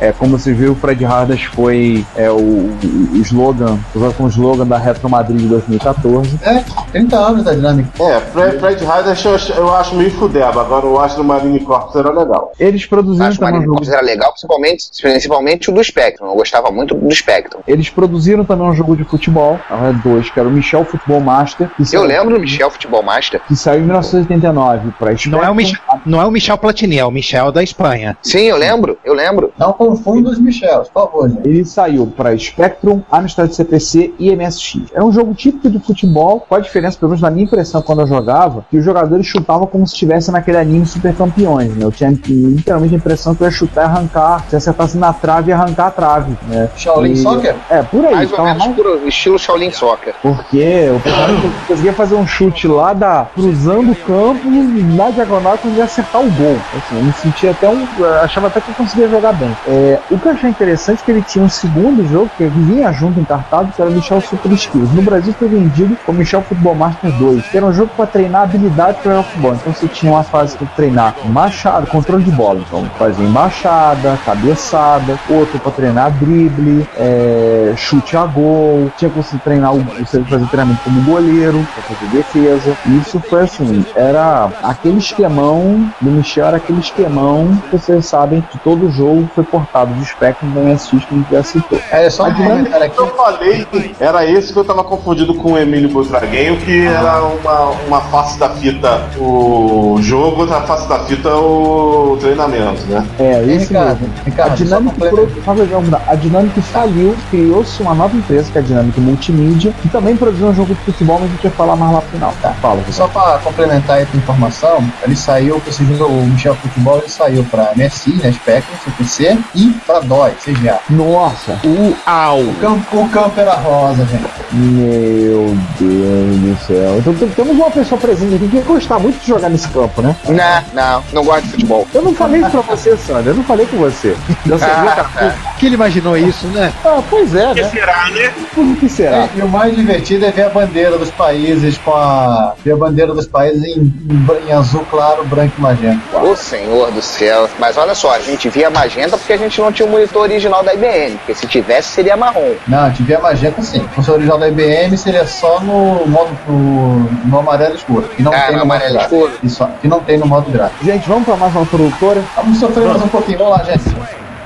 [0.00, 4.66] É, como vocês viram, o Fred Harders foi é, o, o slogan, usado como slogan
[4.66, 6.38] da Retro Madrid de 2014.
[6.42, 7.88] É, 30 anos da Dynamic.
[8.00, 11.94] É, Fred, Fred Riders eu, acho- eu acho meio fudeba, agora o Astro Marine Corps
[11.96, 12.52] era legal.
[12.58, 13.78] Eles produziram Acho que o também um Marine jogo.
[13.78, 16.26] Corps era legal, principalmente, principalmente o do Spectrum.
[16.26, 17.60] Eu gostava muito do Spectrum.
[17.66, 19.58] Eles produziram também um jogo de futebol,
[20.04, 21.70] dois, que era o Michel Futebol Master.
[21.78, 23.40] Eu saiu- lembro do Michel Futebol Master.
[23.46, 27.04] Que saiu em 1989 para Não é, o Michel, não é o Michel Platini, é
[27.04, 28.16] o Michel da Espanha.
[28.22, 29.52] Sim, eu lembro, eu lembro.
[29.58, 31.46] Não confunda os Michels, por favor, gente.
[31.48, 34.90] Ele saiu para Spectrum, Amstrad CPC e MSX.
[34.94, 38.00] Era um jogo típico de futebol, com a diferença, pelo menos na minha impressão quando
[38.00, 41.84] eu jogava, que os jogadores chutavam como se estivesse naquele anime Super Campeões, né?
[41.84, 45.50] Eu tinha literalmente a impressão que eu ia chutar e arrancar, se acertasse na trave
[45.50, 46.70] e arrancar a trave, né?
[46.76, 47.54] Shaolin E- Soccer?
[47.70, 48.14] É, por aí.
[48.14, 50.14] Mais ou tava menos mais- por estilo Shaolin Soccer.
[50.22, 51.26] Porque o pessoal
[51.68, 54.48] conseguia fazer um chute lá da cruzando o campo
[54.96, 56.58] na diagonal quando ia acertar o gol.
[56.76, 57.86] Assim, eu me sentia até um.
[58.22, 59.56] achava até que eu conseguia jogar bem.
[59.66, 62.92] É, o que eu achei interessante é que ele tinha um segundo jogo que vinha
[62.92, 64.92] junto encartado, que era Michel Super Skills.
[64.92, 68.42] No Brasil foi vendido como Michel Futebol Master 2, que era um jogo para treinar
[68.42, 69.54] habilidade para futebol.
[69.54, 72.60] Então você tinha uma fase que treinar machado, controle de bola.
[72.66, 79.36] Então fazia embaixada, cabeçada, outro para treinar drible, é, chute a gol, tinha que você
[79.38, 82.76] treinar, você fazer treinamento como goleiro, para fazer defesa.
[82.86, 88.40] E isso foi assim, era aquele esquemão do Michel, era aquele esquemão que vocês sabem
[88.50, 91.78] que todo jogo foi portado de Spectrum do MSX que a gente já citou.
[91.90, 92.98] É só um dinâmica- comentário aqui.
[92.98, 93.66] Eu falei,
[94.00, 98.38] era esse que eu tava confundido com o Emílio Butraguenho, que era uma, uma face
[98.38, 103.06] da fita o jogo, outra face da fita o treinamento, né?
[103.18, 104.14] É, isso Ricardo, mesmo.
[104.24, 108.64] Ricardo, a Dynamic, só pro- a Dynamic faliu, criou-se uma nova empresa, que é a
[108.64, 111.92] Dynamic Multimídia, que também produziu um jogo de futebol, mas a gente vai falar mais
[111.92, 112.34] lá pro final.
[112.42, 112.82] Tá, fala.
[112.90, 117.44] Só para complementar aí a informação, ele saiu, esse jogo, o Michel Futebol, ele saiu
[117.50, 120.78] para MSI, né, Spectrum, CPC e para DOI, CGA.
[120.90, 124.24] Nossa, O campo, o campo era rosa, gente.
[124.52, 126.98] meu Deus do céu.
[126.98, 130.02] Então tem- temos uma pessoa presente aqui que ia gostar muito de jogar nesse campo,
[130.02, 130.14] né?
[130.28, 131.86] Não, não, não gosto de futebol.
[131.92, 134.16] Eu não falei isso pra você, Sandra, eu não falei com você.
[134.46, 136.72] Eu sei, Ah, cara, que ele imaginou isso, né?
[136.84, 137.64] ah, pois é, né?
[137.70, 138.32] será, né?
[138.54, 139.28] Por que será?
[139.34, 142.54] E o mais divertido é ver a bandeira dos países com a.
[142.64, 145.81] ver a bandeira dos países em, em- em azul claro, branco e magenta.
[146.12, 147.48] Ô senhor do céu.
[147.58, 150.62] Mas olha só, a gente via magenta porque a gente não tinha o monitor original
[150.62, 151.16] da IBM.
[151.18, 152.52] Porque se tivesse, seria marrom.
[152.68, 153.80] Não, tiver magenta sim.
[153.80, 158.08] Se fosse o original da IBM, seria só no modo no, no amarelo escuro.
[158.16, 159.32] Que não Ah, tem no amarelo escuro.
[159.42, 160.84] Isso, que não tem no modo gráfico.
[160.84, 162.22] Gente, vamos pra mais uma produtora.
[162.36, 163.38] Vamos sofrer mais um pouquinho.
[163.38, 163.82] Vamos lá, gente.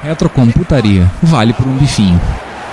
[0.03, 1.11] Retrocomputaria.
[1.23, 2.21] Vale por um bifinho.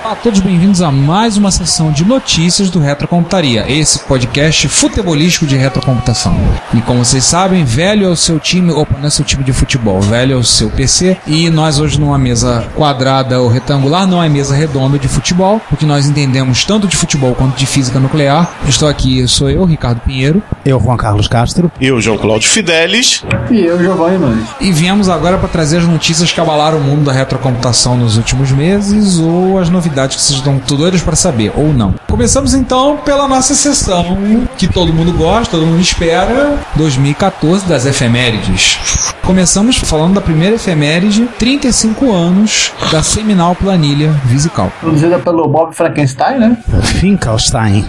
[0.04, 5.56] Olá, todos bem-vindos a mais uma sessão de notícias do Retrocomputaria, esse podcast futebolístico de
[5.56, 6.36] retrocomputação.
[6.74, 9.54] E como vocês sabem, velho é o seu time, opa, não é seu time de
[9.54, 14.22] futebol, velho é o seu PC, e nós hoje numa mesa quadrada ou retangular, não
[14.22, 18.52] é mesa redonda de futebol, porque nós entendemos tanto de futebol quanto de física nuclear.
[18.68, 21.72] Estou aqui, sou eu, Ricardo Pinheiro, Eu, Juan Carlos Castro.
[21.80, 23.24] Eu, João Cláudio Fidelis.
[23.50, 24.48] E eu, Giovanni Nunes.
[24.60, 28.52] e viemos agora para trazer as notícias que abalaram o mundo da retrocomputação nos últimos
[28.52, 31.94] meses ou as novidades que vocês estão doidos para saber, ou não.
[32.08, 38.78] Começamos então pela nossa sessão que todo mundo gosta, todo mundo espera, 2014 das efemérides.
[39.22, 44.70] Começamos falando da primeira efeméride, 35 anos da seminal planilha Visical.
[44.80, 46.58] Produzida pelo Bob Frankenstein, né?
[47.00, 47.84] Finkelstein.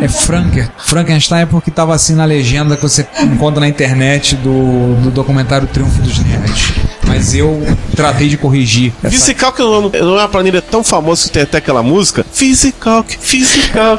[0.00, 0.68] É Franker.
[0.78, 5.68] Frankenstein é porque tava assim na legenda que você encontra na internet do, do documentário
[5.68, 6.72] Triunfo dos Nerds.
[7.06, 7.60] Mas eu
[7.94, 8.92] tratei de corrigir.
[9.02, 12.24] essa Physical que não, não é uma planilha tão famosa que tem até aquela música.
[12.32, 13.98] Physical, Physical.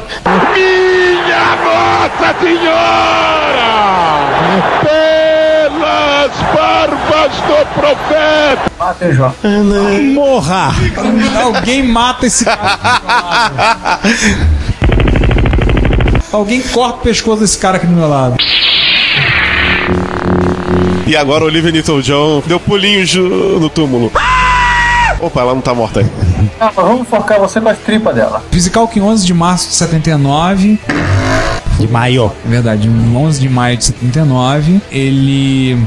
[0.54, 3.72] Minha Nossa Senhora!
[4.82, 8.72] Pela nas barbas do profeta.
[8.78, 9.34] Mata o João.
[10.14, 10.72] Morra!
[11.42, 14.00] Alguém mata esse cara.
[16.32, 18.36] Alguém corta o pescoço desse cara aqui do meu lado.
[21.06, 24.12] E agora Olivia Newton-John deu pulinhos no túmulo.
[25.20, 26.31] Opa, ela não tá morta aí.
[26.60, 28.42] Ah, vamos focar você com as tripas dela.
[28.50, 30.78] Physical que 11 de março de 79.
[31.78, 32.30] De maio.
[32.44, 34.80] Verdade, 11 de maio de 79.
[34.90, 35.84] Ele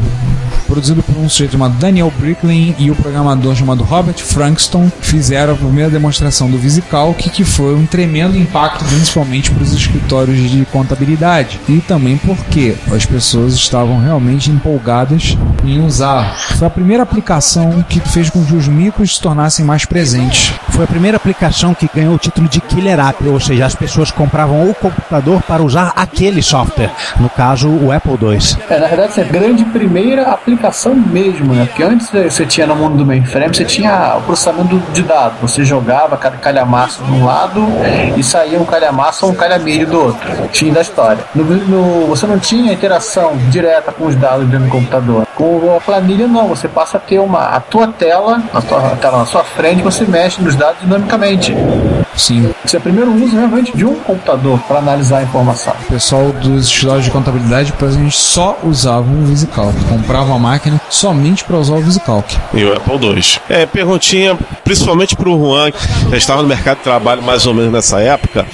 [0.76, 5.56] produzido por um sujeito chamado Daniel Bricklin e o programador chamado Robert Frankston fizeram a
[5.56, 11.62] primeira demonstração do VisiCalc, que foi um tremendo impacto principalmente para os escritórios de contabilidade
[11.70, 16.36] e também porque as pessoas estavam realmente empolgadas em usar.
[16.58, 20.54] Foi a primeira aplicação que fez com que os micros se tornassem mais presentes.
[20.72, 24.12] Foi a primeira aplicação que ganhou o título de Killer App, ou seja, as pessoas
[24.12, 28.58] compravam o computador para usar aquele software, no caso o Apple II.
[28.70, 30.65] É, na verdade, essa é a grande primeira aplicação
[30.98, 31.66] mesmo, né?
[31.66, 35.38] Porque antes você tinha no mundo do mainframe, você tinha o processamento de dados.
[35.42, 37.66] Você jogava cada calhamaço de um lado
[38.18, 40.28] e saía um calhamaço ou um calhamilho do outro.
[40.54, 41.24] Fim da história.
[41.34, 45.26] No, no- você não tinha interação direta com os dados dentro do computador.
[45.36, 46.48] Com a planilha, não.
[46.48, 49.82] Você passa a ter uma, a tua tela, a tua a tela na sua frente,
[49.82, 51.54] você mexe nos dados dinamicamente.
[52.16, 52.50] Sim.
[52.64, 55.74] Esse é o primeiro uso realmente de um computador para analisar a informação.
[55.90, 59.74] O pessoal dos escritórios de contabilidade praticamente só usavam o VisiCalc.
[59.90, 60.55] Compravam a máquina
[60.90, 62.36] somente para usar o VisiCalc.
[62.54, 63.24] E o Apple II.
[63.50, 67.72] É, perguntinha principalmente pro Juan, que já estava no mercado de trabalho mais ou menos
[67.72, 68.46] nessa época.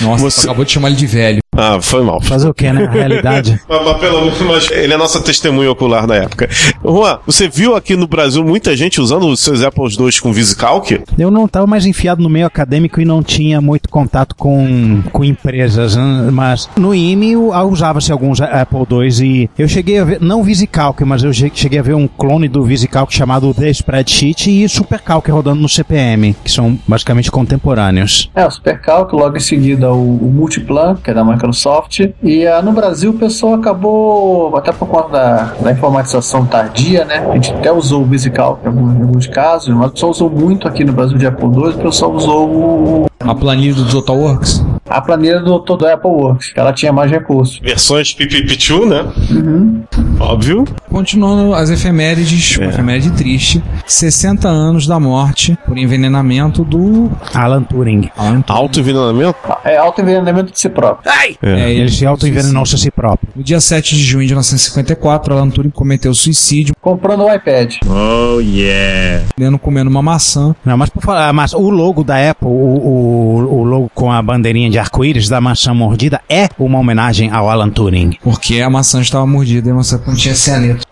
[0.00, 1.40] Nossa, você acabou de chamar ele de velho.
[1.56, 2.20] Ah, foi mal.
[2.20, 2.84] Fazer o que, né?
[2.86, 3.60] A realidade.
[3.68, 6.48] Mas, mas pelo menos mas ele é nossa testemunha ocular na época.
[6.84, 11.02] Juan, você viu aqui no Brasil muita gente usando os seus Apple II com VisiCalc?
[11.18, 15.24] Eu não estava mais enfiado no meio acadêmico e não tinha muito contato com, com
[15.24, 16.28] empresas, né?
[16.32, 20.44] mas no IME eu- ah, usava-se alguns Apple II e eu cheguei a ver, não
[20.44, 24.68] VisiCalc, mas eu che- cheguei a ver um clone do VisiCalc chamado The Spreadsheet e
[24.68, 28.30] SuperCalc rodando no CPM, que são basicamente contemporâneos.
[28.36, 32.00] É, o Supercalc, logo em seguida o, o Multiplan, que é da Microsoft.
[32.22, 37.26] E ah, no Brasil o pessoal acabou, até por conta da, da informatização tardia, né?
[37.30, 38.04] A gente até usou o
[38.68, 41.68] alguns, em alguns casos, mas o pessoal usou muito aqui no Brasil de Apple II,
[41.70, 44.64] o pessoal usou o- A planilha do TotalWorks?
[44.88, 47.60] a planilha do, do Apple Works, que ela tinha mais recursos.
[47.62, 49.04] Versões PPP2, né?
[49.30, 49.82] Uhum.
[50.20, 50.64] Óbvio.
[50.88, 53.62] Continuando as efemérides, uma efeméride triste.
[53.86, 58.10] 60 anos da morte por envenenamento do Alan Turing.
[58.16, 58.58] Alan Turing.
[58.60, 59.36] Autoenvenenamento?
[59.64, 61.10] É autoenvenenamento de si próprio.
[61.42, 63.28] É, Ele se autoenvenenou-se a si próprio.
[63.34, 67.76] No dia 7 de junho de 1954, Alan Turing cometeu suicídio, Comprando o iPad.
[69.38, 70.54] lendo comendo uma maçã.
[70.64, 74.20] Não, mas por falar, mas o logo da Apple, o, o, o logo com a
[74.20, 78.16] bandeirinha de arco-íris da maçã mordida é uma homenagem ao Alan Turing.
[78.22, 79.74] Porque a maçã estava mordida e a
[80.10, 80.86] maçã não tinha cianeto.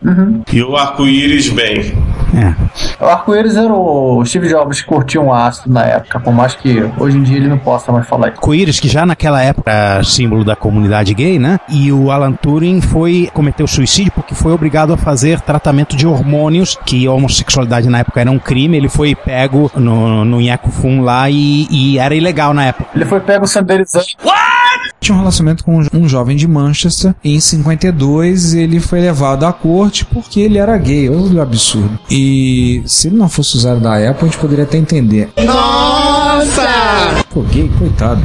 [0.53, 1.93] E o arco-íris, bem.
[2.35, 2.55] É.
[3.03, 6.83] O arco-íris era o Steve Jobs que curtia um ácido na época, por mais que
[6.99, 8.37] hoje em dia ele não possa mais falar isso.
[8.37, 11.59] Arco-íris, que já naquela época era símbolo da comunidade gay, né?
[11.69, 16.79] E o Alan Turing foi cometeu suicídio porque foi obrigado a fazer tratamento de hormônios,
[16.85, 18.77] que a homossexualidade na época era um crime.
[18.77, 22.91] Ele foi pego no, no Nheco Fum lá e, e era ilegal na época.
[22.95, 24.07] Ele foi pego sanderizando.
[25.01, 27.15] Tinha um relacionamento com um jovem de Manchester.
[27.23, 31.09] E em 52 ele foi levado à corte porque ele era gay.
[31.09, 31.99] Olha o absurdo.
[32.11, 35.31] E se ele não fosse usado da Apple, a gente poderia até entender.
[35.45, 36.69] Nossa!
[37.33, 38.23] Pô, gay, coitado.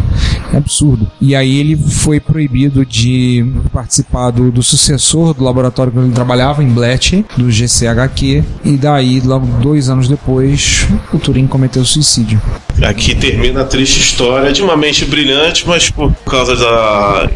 [0.54, 1.08] É absurdo.
[1.20, 6.64] E aí ele foi proibido de participar do, do sucessor do laboratório que ele trabalhava,
[6.64, 8.44] em Bletchley, do GCHQ.
[8.64, 12.42] E daí, logo dois anos depois, o Turing cometeu suicídio.
[12.82, 17.30] Aqui termina a triste história de uma mente brilhante, mas por causa da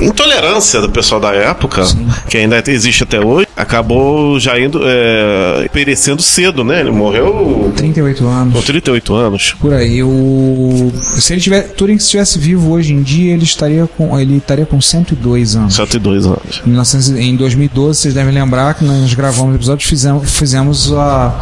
[0.00, 1.82] intolerância do pessoal da época,
[2.28, 6.80] que ainda existe até hoje, acabou já indo é, perecendo cedo, né?
[6.80, 8.54] Ele morreu 38 anos.
[8.54, 9.54] com 38 anos.
[9.60, 10.92] Por aí, o.
[11.18, 11.62] Se ele tiver.
[11.68, 14.18] Turing se estivesse vivo hoje em dia, ele estaria com.
[14.18, 15.74] Ele estaria com 102 anos.
[15.74, 16.62] 102 anos.
[16.64, 21.34] Em 1900 Em 2012, vocês devem lembrar que nós gravamos o episódio fizemos, fizemos a.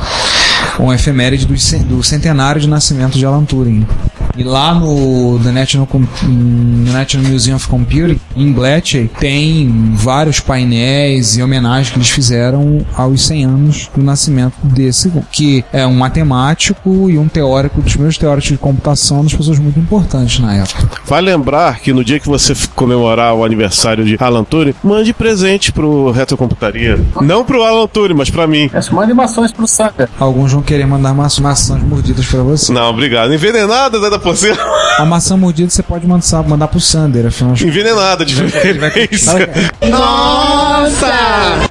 [0.78, 1.54] uma efeméride do,
[1.88, 3.86] do centenário de nascimento de Alan Turing.
[4.36, 10.40] E lá no The National, Com- no National Museum of Computing, em Bletchley, tem vários
[10.40, 15.94] painéis e homenagens que eles fizeram aos 100 anos do nascimento desse, que é um
[15.94, 20.88] matemático e um teórico, dos meus teóricos de computação, das pessoas muito importantes na época.
[21.06, 25.72] Vai lembrar que no dia que você comemorar o aniversário de Alan Turing, mande presente
[25.72, 26.98] pro Retrocomputaria.
[27.20, 28.68] Não pro Alan Turing, mas pra mim.
[28.72, 30.08] Essa manda animações pro Saga.
[30.18, 32.72] Alguns vão querer mandar umas maçãs mordidas pra você.
[32.72, 33.32] Não, obrigado.
[33.32, 34.56] Envenenada, ainda por cima.
[34.98, 37.54] A maçã mordida você pode mandar, mandar pro Sander, afinal.
[37.54, 39.50] Envenenada de preferência.
[39.90, 41.06] Nossa!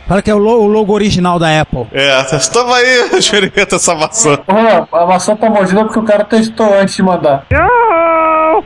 [0.08, 1.88] Fala que é o, lo- o logo original da Apple.
[1.94, 4.38] É, toma aí, experimenta essa maçã.
[4.48, 7.46] Ó, a maçã tá mordida porque o cara testou antes de mandar.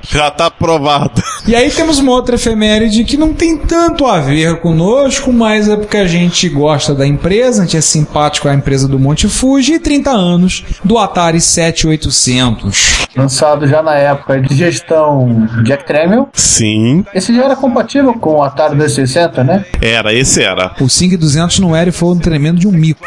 [0.10, 1.22] Já tá aprovado.
[1.48, 5.76] E aí temos uma outra efeméride que não tem tanto a ver conosco, mas é
[5.76, 9.76] porque a gente gosta da empresa, a gente é simpático à empresa do Monte Fuji
[9.76, 13.08] e 30 anos do Atari 7800.
[13.16, 16.30] Lançado já na época de gestão Jack Tramiel.
[16.34, 17.06] Sim.
[17.14, 19.66] Esse já era compatível com o Atari 260, né?
[19.82, 20.74] Era, esse era.
[20.80, 23.06] O 5200 não era e foi um tremendo de um mico.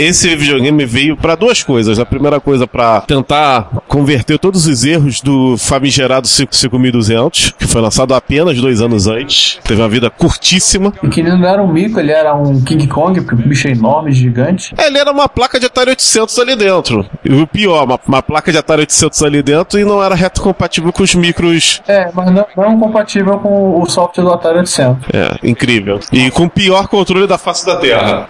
[0.00, 1.98] Esse videogame veio pra duas coisas.
[1.98, 8.14] A primeira coisa pra tentar converter todos os erros do famigerado 5200, que foi lançado
[8.14, 9.58] apenas dois anos antes.
[9.62, 10.90] Teve uma vida curtíssima.
[11.02, 13.68] E que ele não era um mico, ele era um King Kong, porque o bicho
[13.68, 14.74] é enorme, gigante.
[14.78, 17.04] Ele era uma placa de Atari 800 ali dentro.
[17.22, 20.40] E o pior, uma, uma placa de Atari 800 ali dentro e não era reto
[20.40, 21.82] compatível com os micros.
[21.86, 25.08] É, mas não, não compatível com o software do Atari 800.
[25.12, 26.00] É, incrível.
[26.10, 28.26] E com o pior controle da face da Terra.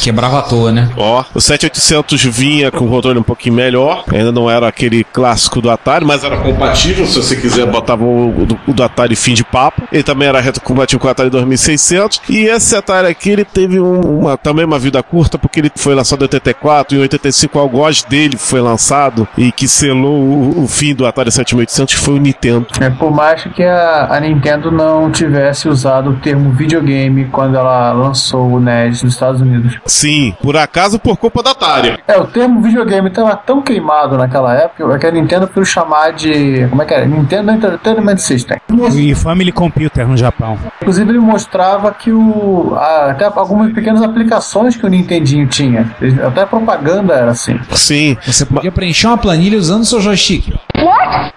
[0.00, 0.88] Quebrava à toa, né?
[0.96, 4.04] Ó, o 7800 vinha com o controle um pouquinho melhor.
[4.12, 7.06] Ainda não era aquele clássico do Atari, mas era compatível.
[7.06, 9.82] Se você quiser, botava o, do, o do Atari fim de papo.
[9.92, 12.20] Ele também era retrocompatível com o Atari 2600.
[12.28, 15.94] E esse Atari aqui, ele teve um- uma, também uma vida curta, porque ele foi
[15.94, 16.96] lançado em 84.
[16.96, 21.30] Em 85, o algoz dele foi lançado e que selou o, o fim do Atari
[21.30, 22.66] 7800, que foi o Nintendo.
[22.80, 27.92] É, por mais que a, a Nintendo não tivesse usado o termo videogame quando ela
[27.92, 29.78] lançou o NES nos Estados Unidos.
[29.86, 31.98] Sim, por acaso, por culpa da Atari.
[32.06, 36.66] É, o termo videogame estava tão queimado naquela época que a Nintendo foi chamar de.
[36.68, 37.06] Como é que é?
[37.06, 38.58] Nintendo Entertainment System.
[38.94, 40.58] E Family Computer no Japão.
[40.80, 42.74] Inclusive, ele mostrava que o.
[42.76, 45.90] a- até algumas pequenas aplicações que o Nintendinho tinha.
[46.26, 47.58] Até a propaganda era assim.
[47.72, 48.16] Sim.
[48.24, 50.54] Você podia preencher uma planilha usando o seu joystick.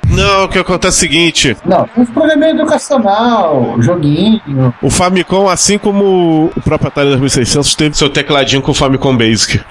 [0.09, 4.73] Não, o que acontece é o seguinte: Não, um programa educacional, joguinho.
[4.81, 9.61] o Famicom, assim como o próprio Atari 2600, teve seu tecladinho com o Famicom Basic.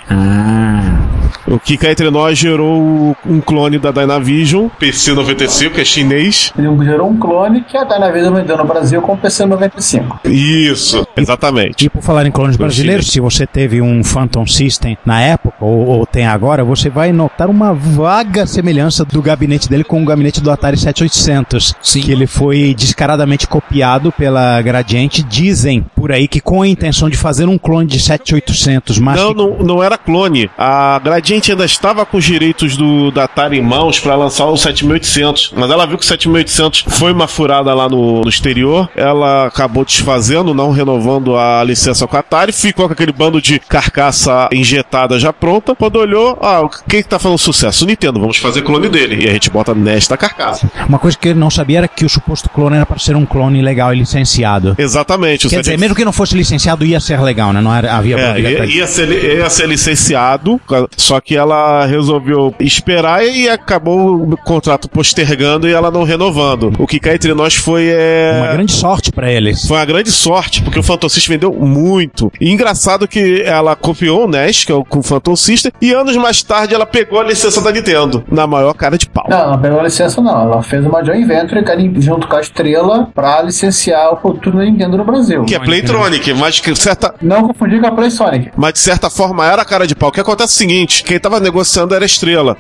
[1.46, 6.52] O que cá entre nós gerou um clone da Dynavision, PC95, que é chinês.
[6.56, 10.20] Ele gerou um clone que a Dynavision vendeu no Brasil com o PC 95.
[10.24, 11.84] Isso, exatamente.
[11.86, 15.86] E por falar em clones brasileiros, se você teve um Phantom System na época, ou,
[15.86, 20.40] ou tem agora, você vai notar uma vaga semelhança do gabinete dele com o gabinete
[20.40, 21.74] do Atari 7800.
[21.82, 22.00] Sim.
[22.00, 25.22] Que ele foi descaradamente copiado pela Gradiente.
[25.22, 29.28] Dizem por aí que com a intenção de fazer um clone de 7800, mas Não,
[29.32, 30.50] que- não, não era clone.
[30.56, 34.56] A Gradiente ainda estava com os direitos do, da Atari em mãos para lançar o
[34.56, 38.88] 7800, mas ela viu que o 7800 foi uma furada lá no, no exterior.
[38.96, 43.58] Ela acabou desfazendo, não renovando a licença com a Atari, ficou com aquele bando de
[43.58, 45.74] carcaça injetada já pronta.
[45.74, 47.84] Quando olhou, ah, quem que tá fazendo sucesso?
[47.84, 49.24] O Nintendo, vamos fazer clone dele.
[49.24, 50.68] E a gente bota nesta carcaça.
[50.88, 53.24] uma coisa que ele não sabia era que o suposto clone era para ser um
[53.24, 54.74] clone legal e licenciado.
[54.78, 55.48] Exatamente.
[55.48, 57.60] Quer dizer, 7800 mesmo que não fosse licenciado, ia ser legal, né?
[57.60, 60.60] Não era, havia É, ia, ia ser, ia ser licenciado,
[61.04, 66.72] só que ela resolveu esperar e acabou o contrato postergando e ela não renovando.
[66.78, 69.66] O que cá entre nós foi é, Uma grande sorte para eles.
[69.66, 72.32] foi uma grande sorte, porque o Phantom System vendeu muito.
[72.40, 75.92] E engraçado que ela copiou o NES, que é o com o Phantom System, e
[75.92, 79.26] anos mais tarde ela pegou a licença da Nintendo, na maior cara de pau.
[79.28, 80.40] Não, não pegou a licença não.
[80.42, 81.62] Ela fez uma joint venture
[82.00, 85.44] junto com a Estrela pra licenciar o produto da Nintendo no Brasil.
[85.44, 88.50] Que é Playtronic, mas que certa, Não confundir com a Play Sonic.
[88.56, 90.08] mas de certa forma era a cara de pau.
[90.08, 92.56] O que acontece é o seguinte: quem tava negociando era a estrela.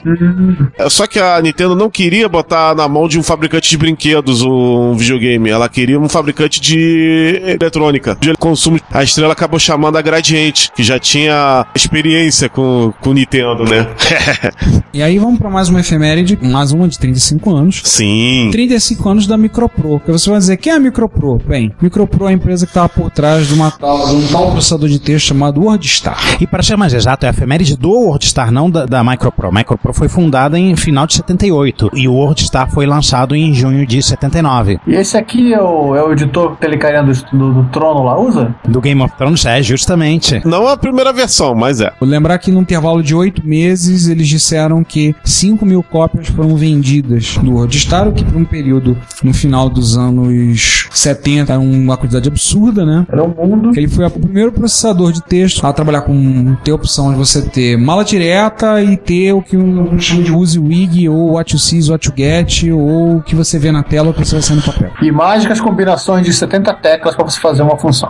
[0.78, 4.42] É, Só que a Nintendo não queria botar na mão de um fabricante de brinquedos
[4.42, 5.50] um videogame.
[5.50, 8.78] Ela queria um fabricante de eletrônica, de consumo.
[8.90, 13.86] A estrela acabou chamando a Gradiente, que já tinha experiência com com o Nintendo, né?
[14.92, 17.80] E aí vamos pra mais uma efeméride, mais uma de 35 anos.
[17.84, 18.48] Sim.
[18.52, 20.00] 35 anos da Micropro.
[20.04, 21.38] Que você vai dizer, quem é a Micropro?
[21.44, 24.52] Bem, Micropro é a empresa que estava por trás de, uma, tal- de um tal
[24.52, 26.36] processador de texto chamado WordStar.
[26.40, 27.90] E para ser mais exato, é a efeméride do
[28.24, 29.48] WorldStar, não da, da Micropro.
[29.48, 33.86] A Micropro foi fundada em final de 78 e o WorldStar foi lançado em junho
[33.86, 34.80] de 79.
[34.86, 38.02] E esse aqui é o, é o editor que aquele carinha do, do, do trono
[38.02, 38.54] lá usa?
[38.66, 40.40] Do Game of Thrones, é, justamente.
[40.44, 41.92] Não a primeira versão, mas é.
[42.00, 46.56] Vou lembrar que no intervalo de oito meses eles disseram que 5 mil cópias foram
[46.56, 51.96] vendidas do WordStar, o que por um período no final dos anos 70 era uma
[51.96, 53.06] quantidade absurda, né?
[53.10, 53.72] Era um mundo.
[53.76, 57.42] Ele foi o primeiro processador de texto a trabalhar com ter a opção de você
[57.42, 59.96] ter mala direta e ter o que um
[60.36, 63.82] use wig ou what you see what you get ou o que você vê na
[63.82, 64.90] tela ou o que você vai sair no papel.
[65.02, 68.08] E mágicas combinações de 70 teclas pra você fazer uma função.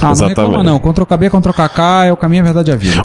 [0.00, 0.40] Ah, não Exatamente.
[0.40, 0.78] reclama não.
[0.78, 3.02] Ctrl KB, Ctrl KK é o caminho, a verdade e a vida.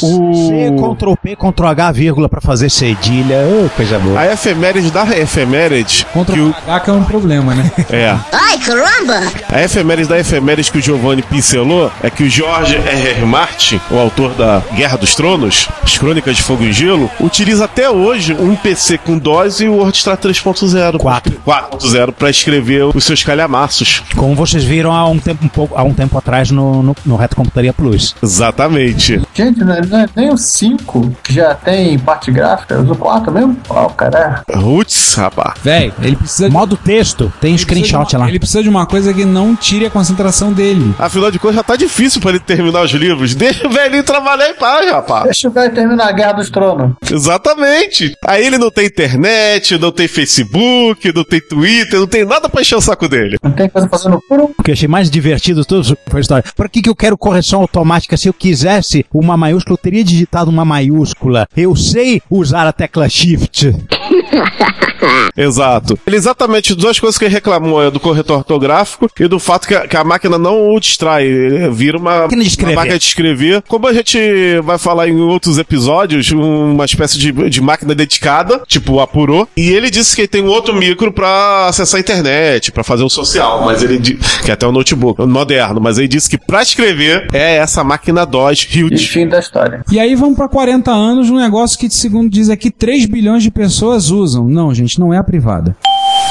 [0.00, 3.38] C, Ctrl P, Ctrl H, vírgula pra fazer cedilha.
[3.46, 4.18] Ô, coisa boa.
[4.18, 6.06] A efeméride da efeméride.
[6.12, 7.70] Contra que o o, H que é um problema, né?
[7.90, 8.16] é.
[8.32, 9.32] Ai, caramba!
[9.48, 13.08] A efeméride da efeméride que o Giovanni pincelou é que o George R.
[13.08, 13.24] R.
[13.24, 17.90] Martin, o autor da Guerra dos Tronos, as Crônicas de Fogo e Gelo, utiliza até
[17.90, 20.98] hoje um PC com DOS e o WordStar 3.0.
[20.98, 21.40] 4.
[21.46, 24.02] 4.0 para escrever os seus calhamaços.
[24.16, 27.16] Como vocês viram há um tempo, um pouco, há um tempo atrás no, no, no
[27.16, 28.14] Reto Computaria Plus.
[28.22, 29.20] Exatamente.
[29.34, 32.96] Gente, não é, não é nem o 5 que já tem parte gráfica, usa o
[32.96, 33.56] 4 mesmo?
[33.68, 35.54] Ó, o cara Roots, rapaz.
[35.62, 36.52] Véi, ele precisa de.
[36.54, 38.28] Modo texto, tem ele screenshot uma- lá.
[38.28, 40.94] Ele precisa de uma coisa que não tire a concentração dele.
[40.98, 43.34] Afinal de contas, já tá difícil para ele terminar os livros.
[43.48, 45.24] Deixa o velhinho trabalhar em paz, rapaz.
[45.24, 46.92] Deixa o velho terminar a Guerra dos Tronos.
[47.10, 48.14] Exatamente.
[48.26, 52.60] Aí ele não tem internet, não tem Facebook, não tem Twitter, não tem nada pra
[52.60, 53.36] encher o saco dele.
[53.42, 54.50] Não tem coisa fazendo puro.
[54.58, 56.44] O que eu achei mais divertido de tudo foi a história.
[56.56, 58.16] Por que, que eu quero correção automática?
[58.16, 61.46] Se eu quisesse uma maiúscula, teria digitado uma maiúscula.
[61.56, 63.72] Eu sei usar a tecla Shift.
[65.36, 65.98] Exato.
[66.06, 69.74] Ele exatamente duas coisas que ele reclamou é do corretor ortográfico e do fato que
[69.74, 71.24] a, que a máquina não o distrai.
[71.26, 72.72] Ele Vira uma, Máquina de escrever.
[72.72, 73.62] uma máquina de escrever.
[73.68, 74.18] Como a gente
[74.64, 79.48] vai falar em outros episódios, uma espécie de, de máquina dedicada, tipo apurou.
[79.56, 83.08] E ele disse que tem um outro micro pra acessar a internet, pra fazer o
[83.10, 83.98] social, mas ele
[84.44, 88.24] que é até um notebook moderno, mas ele disse que pra escrever é essa máquina
[88.26, 89.06] DOS E huge.
[89.08, 89.67] fim da história.
[89.90, 93.50] E aí vamos pra 40 anos, um negócio que, segundo diz aqui, 3 bilhões de
[93.50, 94.48] pessoas usam.
[94.48, 95.76] Não, gente, não é a privada.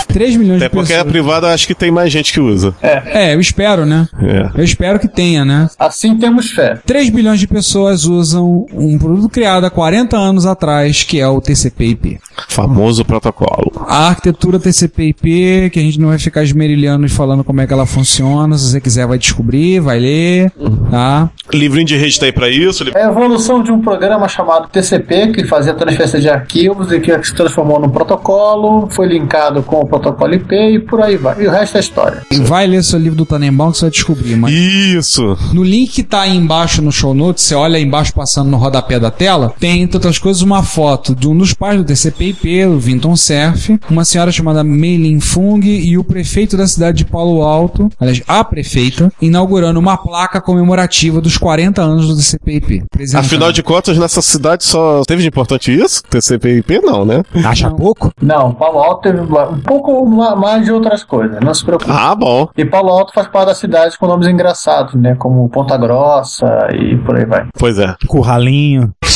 [0.08, 1.12] 3 milhões Até de porque a pessoas.
[1.12, 2.74] privada acho que tem mais gente que usa.
[2.82, 4.08] É, eu espero, né?
[4.22, 4.50] É.
[4.60, 5.70] Eu espero que tenha, né?
[5.78, 6.80] Assim temos fé.
[6.86, 11.40] 3 bilhões de pessoas usam um produto criado há 40 anos atrás, que é o
[11.42, 12.20] TCP/IP.
[12.48, 13.72] Famoso protocolo.
[13.88, 17.74] A arquitetura TCP/IP, que a gente não vai ficar esmerilhando e falando como é que
[17.74, 18.58] ela funciona.
[18.58, 20.52] Se você quiser, vai descobrir, vai ler,
[20.90, 21.30] tá?
[21.54, 22.84] Livrinho de rede tá aí pra isso.
[22.96, 27.12] É a evolução de um programa chamado TCP, que fazia transferência de arquivos e que
[27.24, 31.42] se transformou num protocolo, foi linkado com o protocolo IP e por aí vai.
[31.42, 32.24] E o resto é história.
[32.32, 34.36] E vai ler seu livro do Tannenbaum que você vai descobrir.
[34.36, 35.38] Mas Isso.
[35.54, 38.58] no link que tá aí embaixo no show notes, você olha aí embaixo passando no
[38.58, 42.66] rodapé da tela, tem, entre outras coisas, uma foto de um dos pais do TCP/IP,
[42.66, 47.42] o Vinton Cerf, uma senhora chamada Meilin Fung e o prefeito da cidade de Palo
[47.42, 52.84] Alto, aliás, a prefeita, inaugurando uma placa comemorativa dos 40 anos do TCP/IP.
[53.16, 56.04] Afinal de contas, nessa cidade só teve de importante isso?
[56.04, 57.24] TCP/IP não, né?
[57.44, 58.12] Acha pouco?
[58.22, 59.22] Não, Palo Alto teve
[59.58, 61.90] um pouco ma- mais de outras coisas, não se preocupe.
[61.92, 62.48] Ah, bom.
[62.58, 65.16] E Palo Alto faz parte das cidades com nomes engraçados, né?
[65.16, 67.48] Como Ponta Grossa e por aí vai.
[67.58, 67.96] Pois é.
[68.08, 68.94] Curralinho.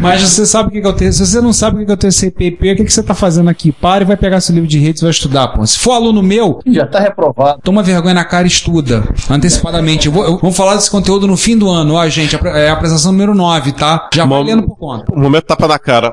[0.00, 1.12] Mas você sabe o que que é o TCP?
[1.12, 3.14] Se você não sabe o que que é o TCP/IP, o que que você tá
[3.14, 3.72] fazendo aqui?
[3.72, 5.64] Para e vai pegar seu livro de redes e vai estudar, pô.
[5.66, 7.60] Se for aluno meu, Já tá reprovado.
[7.62, 9.04] Toma vergonha na cara e estuda.
[9.30, 10.06] Antecipadamente.
[10.06, 11.94] Eu vou, eu- vamos falar desse conteúdo no fim do ano.
[11.94, 14.08] Ó, gente, é a apresentação número 9, tá?
[14.14, 15.04] Já vai Mom- lendo por conta.
[15.14, 16.12] Um momento tapa na cara.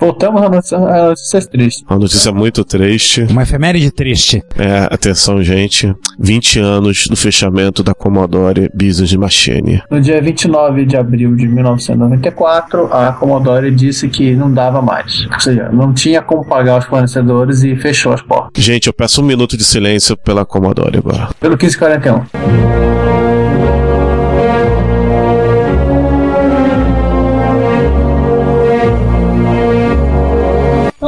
[0.00, 1.84] Voltamos a notícia- a notícias tristes.
[1.88, 3.22] Uma notícia muito triste.
[3.30, 4.42] Uma efeméride triste.
[4.58, 5.94] É, atenção, gente.
[6.18, 9.82] 20 anos do fechamento da Commodore Business Machine.
[9.90, 15.26] No dia 29 de abril de 1994, a Commodore disse que não dava mais.
[15.32, 18.62] Ou seja, não tinha como pagar os fornecedores e fechou as portas.
[18.62, 21.28] Gente, eu peço um minuto de silêncio pela Commodore agora.
[21.40, 22.89] Pelo 1541.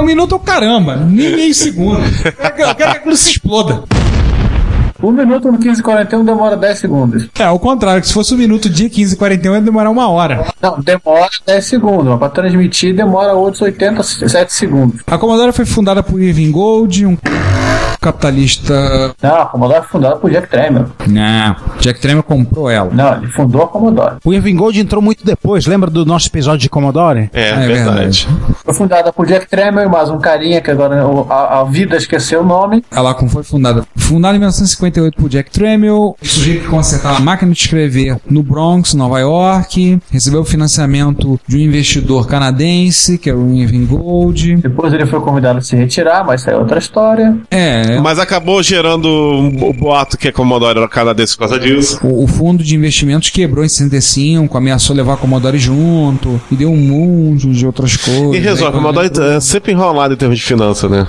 [0.03, 2.01] Um minuto ao caramba, nem meio segundo.
[2.25, 3.83] Eu quero que- aquilo se exploda.
[5.03, 7.29] Um minuto no 1541 demora 10 segundos.
[7.37, 10.09] É, ao contrário, que se fosse um minuto dia 15 e 41 ia demorar uma
[10.09, 10.47] hora.
[10.63, 15.01] Não, demora 10 segundos, mas para transmitir demora outros 87 segundos.
[15.05, 17.17] A Commodore foi fundada por Irving Gold, um
[18.03, 19.15] capitalista.
[19.23, 20.87] Não, a Commodore foi fundada por Jack Tramiel.
[21.07, 22.91] Não, Jack Tramiel comprou ela.
[22.93, 24.17] Não, ele fundou a Commodore.
[24.25, 25.67] O Irving Gold entrou muito depois.
[25.67, 27.31] Lembra do nosso episódio de Commodore?
[27.33, 28.29] É, É verdade.
[28.65, 32.41] Foi fundada por Jack Tramiel e mais um carinha que agora a, a vida esqueceu
[32.41, 32.85] o nome.
[32.91, 33.85] Ela como foi fundada.
[33.97, 39.21] Fundada em 1958 por Jack Tramiel, sujeito que consertava máquina de escrever no Bronx, Nova
[39.21, 44.57] York, recebeu financiamento de um investidor canadense, que era o Irving Gold.
[44.57, 47.37] Depois ele foi convidado a se retirar, mas isso é outra história.
[47.51, 51.99] É, Mas acabou gerando um um boato que a Commodore era canadense por causa disso.
[52.03, 56.71] o, o fundo de investimentos quebrou em 65, ameaçou levar a Commodore junto, e deu
[56.71, 58.35] um monte de outras coisas.
[58.35, 61.07] E resolve, a Aí, Commodore é sempre enrolada em termos de finança, né?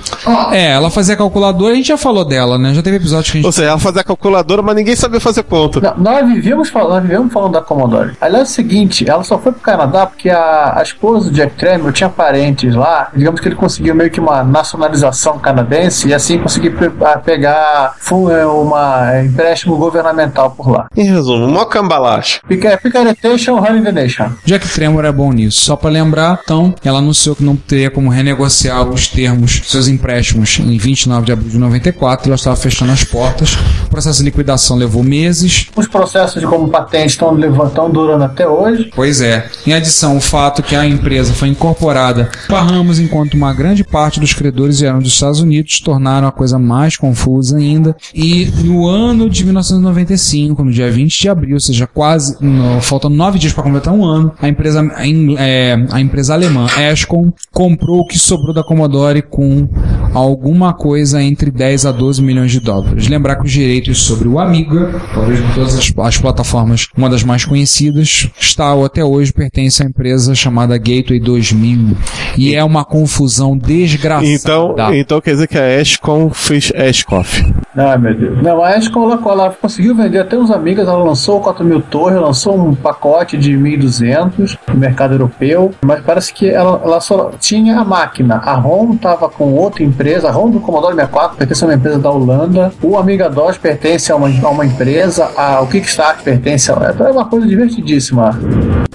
[0.52, 2.74] É, ela fazia calculadora, a gente já falou dela, né?
[2.74, 5.20] Já teve episódio que a gente Ou seja, ela fazia a calculadora, mas ninguém sabia
[5.20, 5.80] fazer conta.
[5.80, 8.12] Não, nós vivíamos falando, nós vivíamos falando da Commodore.
[8.20, 11.56] Aliás, é o seguinte, ela só foi pro Canadá porque a, a esposa do Jack
[11.56, 13.10] Tramiel tinha parentes lá.
[13.14, 16.72] Digamos que ele conseguiu meio que uma nacionalização canadense e assim conseguiu
[17.04, 17.94] a pegar
[18.30, 20.86] é, uma é, empréstimo governamental por lá.
[20.96, 22.40] Em resumo, mó cambalacho.
[22.46, 24.30] Pica- Picaretation, Honey the Nation.
[24.44, 25.60] Jack Tremor é bom nisso.
[25.62, 29.88] Só pra lembrar, então, ela anunciou que não teria como renegociar os termos dos seus
[29.88, 33.54] empréstimos em 29 de abril de 94 e ela estava fechando as portas.
[33.86, 35.68] O processo de liquidação levou meses.
[35.76, 38.90] Os processos de como patente estão levantando, durando até hoje.
[38.94, 39.48] Pois é.
[39.66, 44.32] Em adição, o fato que a empresa foi incorporada Bahamas, enquanto uma grande parte dos
[44.32, 47.96] credores vieram dos Estados Unidos, tornaram a coisa mais confusa ainda.
[48.14, 53.14] E no ano de 1995, no dia 20 de abril, ou seja, quase, no, faltando
[53.14, 55.06] nove dias para completar um ano, a empresa, a,
[55.38, 59.68] é, a empresa alemã Ascom comprou o que sobrou da Commodore com
[60.14, 63.08] alguma coisa entre 10 a 12 milhões de dólares.
[63.08, 67.24] Lembrar que os direitos sobre o Amiga, talvez de todas as, as plataformas, uma das
[67.24, 71.96] mais conhecidas, está ou até hoje pertence à empresa chamada Gateway 2000.
[72.36, 74.26] E é uma confusão desgraçada.
[74.26, 77.44] Então, então quer dizer que a Escom fez Escoff.
[77.76, 78.42] Ai meu Deus.
[78.42, 82.20] Não, a Escom ela, ela conseguiu vender até uns amigas, ela lançou 4 mil torres,
[82.20, 87.80] lançou um pacote de 1.200 no mercado europeu, mas parece que ela, ela só tinha
[87.80, 88.36] a máquina.
[88.36, 91.98] A ROM estava com outra empresa, a ROM do Commodore 64 pertence a uma empresa
[91.98, 96.70] da Holanda, o Amiga DOS pertence a uma, a uma empresa, a, o Kickstart pertence
[96.70, 96.74] a.
[96.74, 98.38] É uma coisa divertidíssima.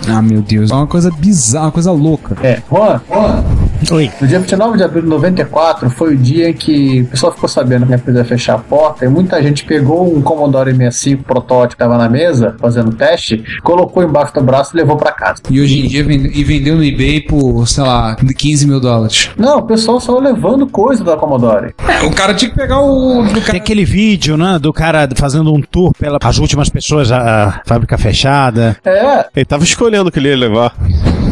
[0.07, 0.69] Ah, meu Deus.
[0.69, 2.37] É uma coisa bizarra, uma coisa louca.
[2.43, 3.43] É, Juan, Juan.
[3.91, 4.11] Oi.
[4.21, 7.47] No dia 29 de abril de 94 foi o dia em que o pessoal ficou
[7.49, 11.23] sabendo que a empresa ia fechar a porta e muita gente pegou um Commodore 65
[11.23, 15.41] protótipo que estava na mesa fazendo teste, colocou embaixo do braço e levou para casa.
[15.49, 19.31] E hoje em dia vende- e vendeu no eBay por, sei lá, 15 mil dólares.
[19.37, 21.73] Não, o pessoal saiu levando coisa da Commodore.
[21.87, 23.23] É, o cara tinha que pegar o.
[23.45, 27.97] Tem aquele vídeo, né, do cara fazendo um tour pelas últimas pessoas, a, a fábrica
[27.97, 28.77] fechada.
[28.85, 30.73] É, Ele tava escolhendo o que ele ia levar.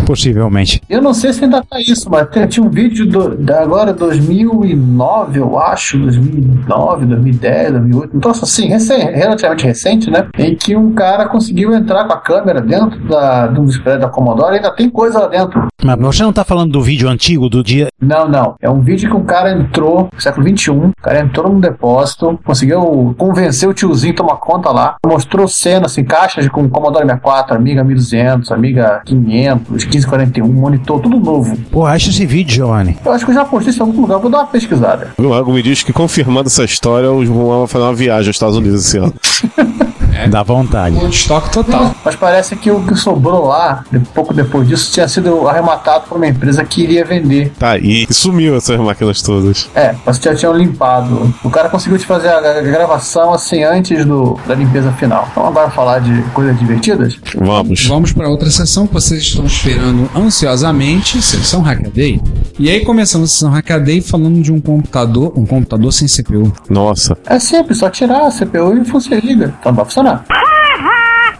[0.07, 0.81] Possivelmente.
[0.89, 5.39] eu não sei se ainda tá isso, mas tinha um vídeo do, da agora 2009,
[5.39, 10.29] eu acho, 2009, 2010, 2008, então assim, recém, relativamente recente, né?
[10.37, 14.53] Em que um cara conseguiu entrar com a câmera dentro da, do display da Commodore
[14.53, 15.67] e ainda tem coisa lá dentro.
[15.83, 17.87] Mas você não tá falando do vídeo antigo do dia.
[18.01, 18.55] Não, não.
[18.61, 23.13] É um vídeo que um cara entrou, século XXI, o cara entrou num depósito, conseguiu
[23.17, 27.83] convencer o tiozinho a tomar conta lá, mostrou cenas, assim, caixas com Commodore 64, Amiga
[27.83, 31.57] 1200, Amiga 500, 1541, monitor, tudo novo.
[31.71, 32.97] Pô, acha esse vídeo, Giovanni.
[33.03, 35.13] Eu acho que eu já postei isso em algum lugar, vou dar uma pesquisada.
[35.17, 38.35] O Algo me diz que confirmando essa história, o João vai fazer uma viagem aos
[38.35, 39.13] Estados Unidos esse ano.
[40.27, 40.97] Dá vontade.
[41.09, 41.95] Estoque total.
[42.03, 46.27] Mas parece que o que sobrou lá, pouco depois disso, tinha sido arrematado por uma
[46.27, 47.51] empresa que iria vender.
[47.59, 48.05] Tá aí.
[48.09, 49.69] E sumiu essas máquinas todas.
[49.75, 51.33] É, mas já tinham limpado.
[51.43, 55.27] O cara conseguiu te fazer a, gravação assim antes do, da limpeza final.
[55.35, 57.19] Vamos agora falar de coisas divertidas?
[57.35, 57.85] Vamos.
[57.85, 62.21] Vamos para outra sessão que vocês estão esperando ansiosamente, sessão Hackaday.
[62.59, 66.51] E aí começamos a sessão Hackaday falando de um computador, um computador sem CPU.
[66.69, 67.17] Nossa.
[67.25, 69.53] É simples, só tirar a CPU e você liga.
[69.59, 70.06] Então vai funcionar.
[70.09, 70.56] Ah.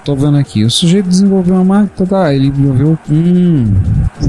[0.08, 3.74] Tô vendo aqui, o sujeito desenvolveu uma máquina, tá, ele desenvolveu um...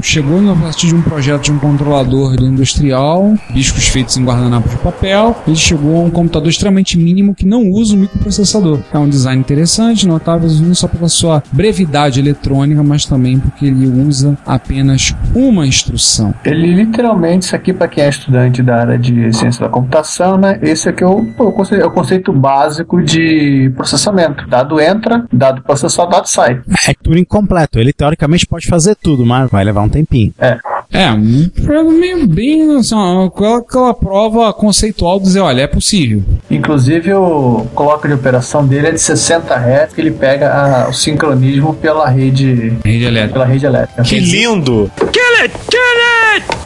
[0.01, 4.71] Chegou a partir de um projeto de um controlador do industrial, discos feitos em guardanapos
[4.71, 8.79] de papel, ele chegou a um computador extremamente mínimo que não usa o microprocessador.
[8.93, 13.87] É um design interessante, notável não só pela sua brevidade eletrônica, mas também porque ele
[13.87, 16.33] usa apenas uma instrução.
[16.43, 20.59] Ele literalmente, isso aqui para quem é estudante da área de ciência da computação, né?
[20.61, 21.25] Esse aqui é o,
[21.71, 24.45] é o conceito básico de processamento.
[24.45, 26.61] Dado entra, dado processar, dado sai.
[26.87, 27.79] É tudo incompleto.
[27.79, 30.33] Ele teoricamente pode fazer tudo, mas vai levar um tempinho.
[30.39, 30.57] É.
[30.91, 32.95] É, um programa meio bem, assim,
[33.27, 36.23] aquela, aquela prova conceitual de dizer, olha, é possível.
[36.49, 40.93] Inclusive o coloque de operação dele é de 60 Hz, que ele pega a- o
[40.93, 43.33] sincronismo pela rede, Rede elétrica.
[43.33, 44.01] pela rede elétrica.
[44.01, 44.89] Que lindo!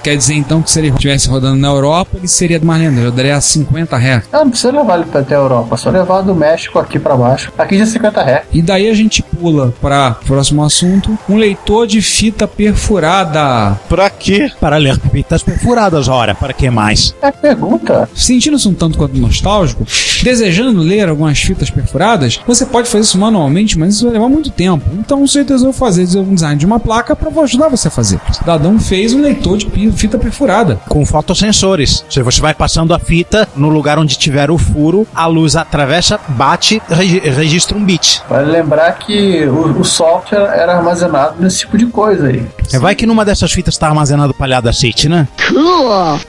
[0.03, 3.05] Quer dizer então que se ele estivesse rodando na Europa, ele seria mais lento, ele
[3.05, 4.23] rodaria a 50 Hz.
[4.31, 7.53] Não, não precisa levar ele até a Europa, só levar do México aqui para baixo.
[7.57, 8.41] Aqui já é 50 Hz.
[8.51, 13.79] E daí a gente pula para próximo assunto, um leitor de fita perfurada.
[13.87, 14.51] Pra quê?
[14.59, 17.15] Para ler fitas perfuradas, ora, para que mais?
[17.21, 18.09] É pergunta.
[18.13, 19.85] Sentindo-se um tanto quanto nostálgico,
[20.21, 24.49] desejando ler algumas fitas perfuradas, você pode fazer isso manualmente, mas isso vai levar muito
[24.49, 24.83] tempo.
[24.99, 28.19] Então você resolveu fazer um design de uma placa para ajudar você a fazer.
[28.29, 29.65] O cidadão fez um leitor de
[29.95, 30.79] fita perfurada.
[30.89, 32.05] Com fotossensores.
[32.09, 36.19] Se você vai passando a fita no lugar onde tiver o furo, a luz atravessa,
[36.29, 38.21] bate, regi- registra um bit.
[38.29, 42.45] Vale lembrar que o, o software era armazenado nesse tipo de coisa aí.
[42.71, 45.27] É, Vai que numa dessas fitas está armazenado palhada City, né?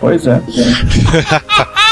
[0.01, 0.41] Pois é.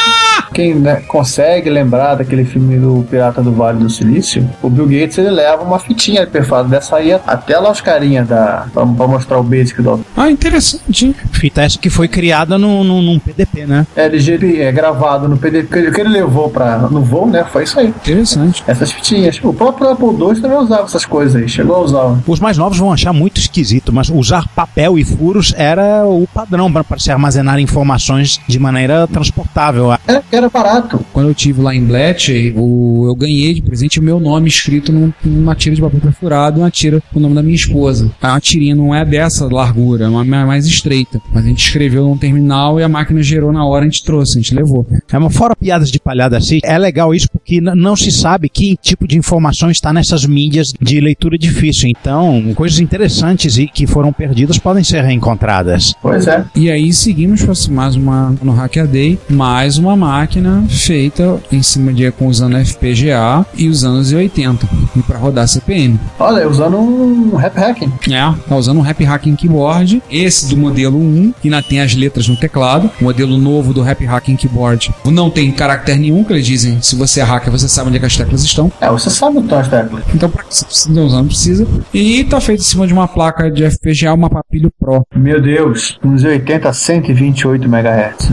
[0.53, 5.19] quem né, consegue lembrar daquele filme do Pirata do Vale do Silício, o Bill Gates
[5.19, 9.39] ele leva uma fitinha perfada dessa aí até lá os carinhas da, pra, pra mostrar
[9.39, 10.05] o basic do.
[10.17, 11.15] Ah, interessante.
[11.33, 13.87] Fita essa que foi criada no, no, num PDP, né?
[13.97, 17.45] É, LG é gravado no PDP, o que ele levou pra, no voo, né?
[17.51, 17.89] Foi isso aí.
[17.89, 18.63] Interessante.
[18.67, 19.41] Essas fitinhas.
[19.43, 22.19] O próprio Apple II também usava essas coisas aí, chegou a usar.
[22.27, 26.73] Os mais novos vão achar muito esquisito, mas usar papel e furos era o padrão
[26.73, 29.93] para se armazenar informações de maneira transportável.
[30.31, 31.05] Era, era barato.
[31.12, 34.93] Quando eu tive lá em Bletchley, o, eu ganhei de presente o meu nome escrito
[34.93, 38.11] num- numa tira de papel perfurado, uma tira com o nome da minha esposa.
[38.20, 41.20] A tirinha não é dessa largura, é uma ma- mais estreita.
[41.32, 44.38] Mas a gente escreveu num terminal e a máquina gerou na hora, a gente trouxe,
[44.38, 44.86] a gente levou.
[45.12, 48.76] É, mas fora piadas de palhada assim, é legal isso porque não se sabe que
[48.80, 51.88] tipo de informação está nessas mídias de leitura difícil.
[51.88, 55.95] Então, coisas interessantes e que foram perdidas podem ser reencontradas.
[56.03, 56.45] Pois é.
[56.55, 60.32] E aí seguimos para mais uma no Hacker Day, mais uma máquina
[60.68, 65.99] feita em cima de com usando FPGA e os anos 80 e para rodar CPM.
[66.18, 67.93] Olha, usando um rap hacking.
[68.11, 71.95] É, tá usando um Rap Hacking Keyboard, esse do modelo 1, que ainda tem as
[71.95, 72.91] letras no teclado.
[73.01, 76.97] O modelo novo do Rap Hacking Keyboard não tem caractere nenhum, que eles dizem, se
[76.97, 78.70] você é hacker, você sabe onde é que as teclas estão.
[78.80, 80.05] É, você sabe onde estão as teclas.
[80.14, 81.66] Então, pra que você precisa usar, não precisa.
[81.93, 85.07] E tá feito em cima de uma placa de FPGA, uma Papilho Pro.
[85.14, 88.30] Meu Deus, uns 80 a 128 MHz.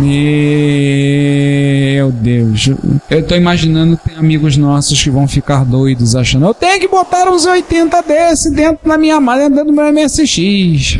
[1.92, 2.70] Meu Deus.
[3.10, 6.88] Eu tô imaginando que tem amigos nossos que vão ficar doidos achando eu tenho que
[6.88, 11.00] botar uns 80 desse dentro da minha máquina, dentro do meu MSX.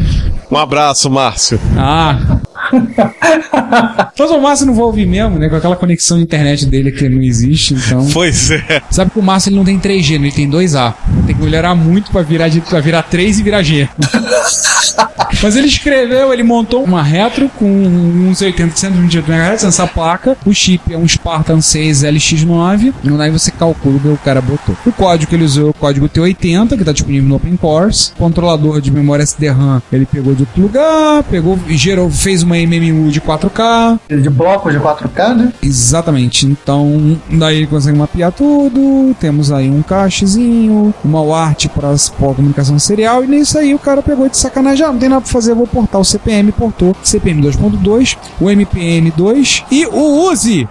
[0.50, 1.60] Um abraço, Márcio.
[1.78, 2.40] Ah.
[4.18, 5.50] Mas o Márcio não vai ouvir mesmo, né?
[5.50, 8.08] Com aquela conexão de internet dele que não existe, então.
[8.14, 8.82] Pois é.
[8.90, 10.94] Sabe que o Márcio ele não tem 3G, ele tem 2A.
[11.26, 13.88] Tem que melhorar muito pra virar, de, pra virar 3 e virar G.
[15.42, 20.38] Mas ele escreveu, ele montou uma retro com uns 80, 128 MHz nessa placa.
[20.46, 22.94] O chip é um Spartan 6 LX9.
[23.04, 24.76] E daí você calcula o que o cara botou.
[24.86, 28.14] O código que ele usou é o código T80, que está disponível no OpenCores.
[28.18, 33.22] Controlador de memória SD-RAM, ele pegou de outro lugar, pegou, gerou, fez uma MMU de
[33.22, 34.00] 4K.
[34.10, 35.54] De blocos de 4K, né?
[35.62, 36.46] Exatamente.
[36.46, 39.16] Então, daí ele consegue mapear tudo.
[39.20, 41.96] Temos aí um cachezinho, uma UART para
[42.36, 43.24] comunicação serial.
[43.24, 44.86] E nisso aí o cara pegou de sacanagem.
[44.86, 46.52] Ah, não tem nada pra fazer, eu vou portar o CPM.
[46.52, 50.68] Portou CPM 2.2, o MPN 2 e o UZI.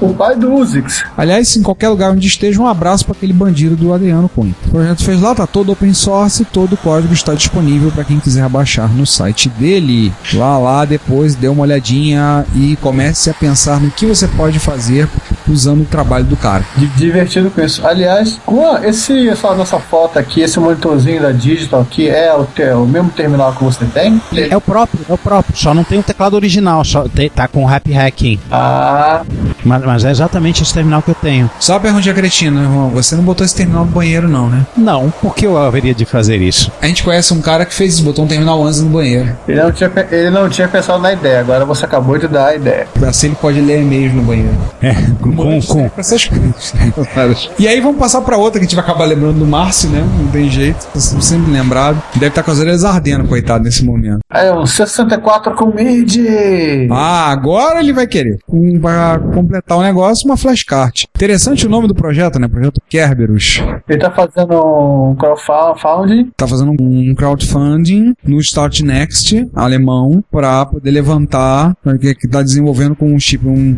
[0.00, 1.04] O pai do Uzix.
[1.16, 4.54] Aliás, em qualquer lugar onde esteja, um abraço para aquele bandido do Adriano Cunha.
[4.66, 8.20] O projeto fez lá, tá todo open source, todo o código está disponível para quem
[8.20, 10.12] quiser baixar no site dele.
[10.34, 15.08] Lá, lá, depois dê uma olhadinha e comece a pensar no que você pode fazer
[15.48, 16.64] usando o trabalho do cara.
[16.76, 17.86] Di- Divertido com isso.
[17.86, 22.44] Aliás, com a- esse, essa nossa foto aqui, esse monitorzinho da Digital aqui, é o,
[22.44, 24.20] te- o mesmo terminal que você tem?
[24.50, 25.56] É o próprio, é o próprio.
[25.56, 28.38] Só não tem o teclado original, só tem- tá com Happy Hacking.
[28.50, 29.22] Ah.
[29.64, 31.50] Mas, mas é exatamente esse terminal que eu tenho.
[31.58, 32.90] Só uma perguntinha cretina, irmão.
[32.90, 34.66] Você não botou esse terminal no banheiro, não, né?
[34.76, 36.70] Não, por que eu haveria de fazer isso?
[36.82, 39.34] A gente conhece um cara que fez isso, botou um terminal 11 no banheiro.
[39.48, 42.54] Ele não, tinha, ele não tinha pensado na ideia, agora você acabou de dar a
[42.54, 42.86] ideia.
[43.06, 44.58] Assim ele pode ler e-mails no banheiro.
[44.82, 45.88] É, com, com, com.
[45.88, 47.50] Pra essas coisas.
[47.58, 50.06] e aí vamos passar pra outra que a gente vai acabar lembrando do Márcio, né?
[50.18, 50.86] Não tem jeito.
[50.92, 52.02] Tô sempre lembrado.
[52.12, 54.20] Deve estar com as orelhas ardendo, coitado, nesse momento.
[54.30, 56.88] É um 64 com MIDI.
[56.90, 58.38] Ah, agora ele vai querer.
[58.52, 61.06] Um, pra completar o negócio, uma flashcard.
[61.14, 62.48] Interessante o nome do projeto, né?
[62.48, 63.62] Projeto Kerberos.
[63.88, 66.30] Ele tá fazendo um crowdfunding.
[66.36, 72.94] Tá fazendo um crowdfunding no Start Next alemão para poder levantar, porque que tá desenvolvendo
[72.94, 73.76] com um chip um,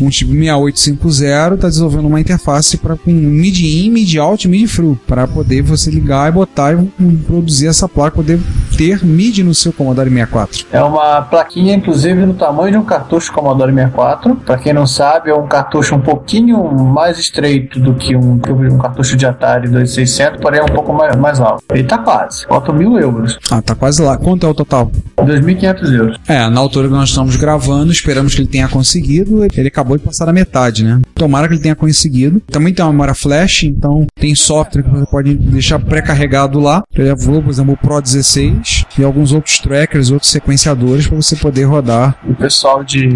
[0.00, 4.98] um chip 6850, tá desenvolvendo uma interface para com MIDI in, MIDI out, MIDI through,
[5.06, 8.38] para poder você ligar e botar e produzir essa placa, poder
[8.78, 10.66] ter MIDI no seu Commodore 64.
[10.70, 14.36] É uma plaquinha, inclusive, no tamanho de um cartucho Commodore 64.
[14.36, 18.78] Pra quem não sabe, é um cartucho um pouquinho mais estreito do que um, um
[18.78, 21.64] cartucho de Atari 2600, porém é um pouco mais, mais alto.
[21.72, 23.36] Ele tá quase, falta mil euros.
[23.50, 24.16] Ah, tá quase lá.
[24.16, 24.92] Quanto é o total?
[25.18, 26.16] 2.500 euros.
[26.28, 29.44] É, na altura que nós estamos gravando, esperamos que ele tenha conseguido.
[29.56, 31.00] Ele acabou de passar a metade, né?
[31.16, 32.40] Tomara que ele tenha conseguido.
[32.46, 36.84] Também tem uma memória flash, então tem software que você pode deixar pré-carregado lá.
[36.94, 38.67] Ele falou, por exemplo, o Pro 16
[38.98, 42.16] e alguns outros trackers, outros sequenciadores para você poder rodar.
[42.26, 43.08] O pessoal de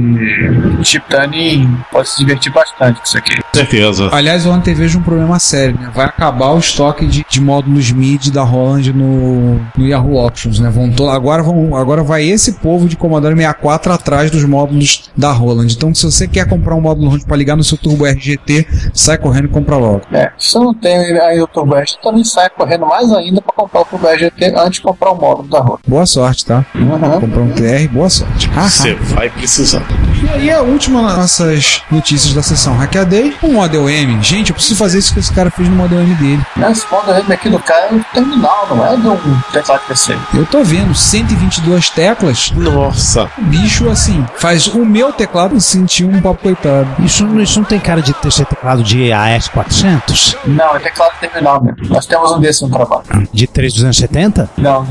[0.83, 3.33] Chip Tuning pode se divertir bastante com isso aqui.
[3.55, 4.09] Certeza.
[4.13, 5.91] Aliás, eu antevejo um problema sério, né?
[5.95, 10.71] Vai acabar o estoque de, de módulos MIDI da Roland no, no Yahoo Options, né?
[10.71, 15.31] Vão to- agora, vão, agora vai esse povo de Commodore 64 atrás dos módulos da
[15.33, 15.67] Roland.
[15.71, 19.19] Então, se você quer comprar um módulo Roland para ligar no seu Turbo RGT, sai
[19.19, 20.03] correndo e compra logo.
[20.13, 23.55] É, se você não tem aí o Turbo RGT, também sai correndo mais ainda para
[23.55, 25.42] comprar o Turbo RGT antes de comprar o módulo.
[25.43, 25.81] Computador.
[25.87, 26.65] Boa sorte, tá?
[26.75, 27.21] Uhum.
[27.21, 28.51] Comprou um TR, boa sorte.
[28.69, 29.83] Você vai precisar.
[30.23, 34.23] E aí a última das nossas notícias da sessão Hackaday, o Model M.
[34.23, 36.43] Gente, eu preciso fazer isso que esse cara fez no Model M dele.
[36.71, 40.17] Esse Model M aqui do cara é um terminal, não é de um teclado PC.
[40.35, 42.53] Eu tô vendo 122 teclas.
[42.55, 43.29] Nossa.
[43.39, 46.89] O bicho, assim, faz o meu teclado sentir um papo coitado.
[47.01, 50.37] Isso, isso não tem cara de ter ser teclado de AS400?
[50.47, 51.89] Não, é teclado terminal mesmo.
[51.89, 53.03] Nós temos um desse no trabalho.
[53.33, 54.51] De 3270?
[54.57, 54.85] Não,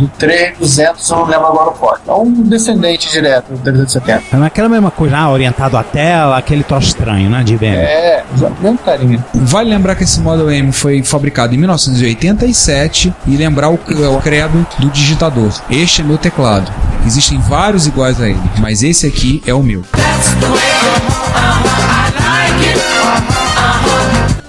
[0.51, 2.09] do 3200 eu não lembro agora o código.
[2.09, 4.23] É um descendente direto do 370.
[4.31, 7.75] É naquela mesma coisa, ah, orientado à tela, aquele troço estranho, né, de IBM.
[7.75, 8.23] É,
[8.61, 9.23] mesmo carinho.
[9.33, 14.65] Vale lembrar que esse Model M foi fabricado em 1987 e lembrar o, o credo
[14.79, 15.51] do digitador.
[15.69, 16.71] Este é meu teclado.
[17.05, 19.83] Existem vários iguais a ele, mas esse aqui é o meu.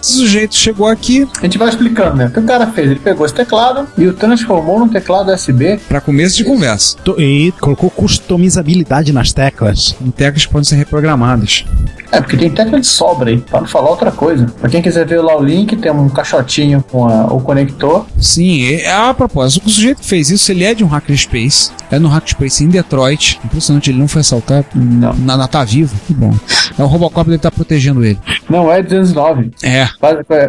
[0.03, 1.28] Esse sujeito chegou aqui.
[1.40, 2.26] A gente vai explicando, né?
[2.26, 2.90] O que o cara fez?
[2.90, 5.78] Ele pegou esse teclado e o transformou num teclado USB.
[5.88, 6.96] Para começo de conversa.
[7.18, 9.94] E colocou customizabilidade nas teclas.
[10.00, 11.64] Em teclas que podem ser reprogramadas.
[12.11, 14.46] É, porque tem tecla de sobra aí, pra não falar outra coisa.
[14.61, 18.05] Pra quem quiser ver lá o link, tem um caixotinho com a- o conector.
[18.20, 21.70] Sim, e- a propósito, o sujeito que fez isso, ele é de um Hackerspace.
[21.90, 23.40] É no Hackerspace em Detroit.
[23.44, 24.66] Impressionante, ele não foi assaltado.
[24.74, 25.14] Não.
[25.14, 25.94] Na, tá vivo.
[26.07, 26.34] Que bom.
[26.78, 28.18] É o Robocop, ele tá protegendo ele.
[28.48, 29.50] Não, é 209.
[29.62, 29.88] É.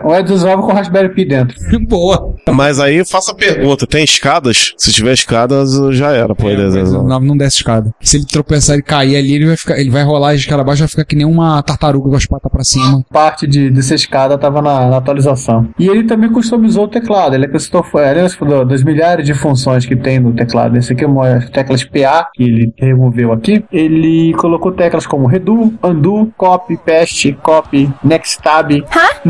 [0.03, 1.55] Um é 209 com Raspberry Pi dentro.
[1.87, 2.35] Boa.
[2.51, 4.73] Mas aí faça a pergunta: tem escadas?
[4.77, 6.49] Se tiver escadas, já era, pô.
[6.49, 7.91] ele- Mas o 9 não desce escada.
[8.01, 10.79] Se ele tropeçar e cair ali, ele vai ficar, ele vai rolar a escada abaixo,
[10.81, 13.03] vai ficar que nem uma tartaruga com as patas pra cima.
[13.11, 15.69] Parte de, dessa escada tava na, na atualização.
[15.77, 17.35] E ele também customizou o teclado.
[17.35, 20.77] Ele acrescentou foi, além das- das milhares de funções que tem no teclado.
[20.77, 23.63] Esse aqui é uma teclas PA que ele removeu aqui.
[23.71, 28.71] Ele colocou teclas como Redo, Undo, Copy, Paste, Copy, Next Tab,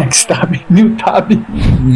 [0.03, 1.31] Next Tab, New Tab.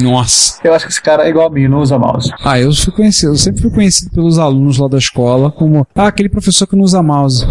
[0.02, 0.60] Nossa.
[0.64, 2.32] Eu acho que esse cara é igual a mim, não usa mouse.
[2.44, 6.08] Ah, eu fui conhecido, eu sempre fui conhecido pelos alunos lá da escola como ah,
[6.08, 7.46] aquele professor que não usa mouse.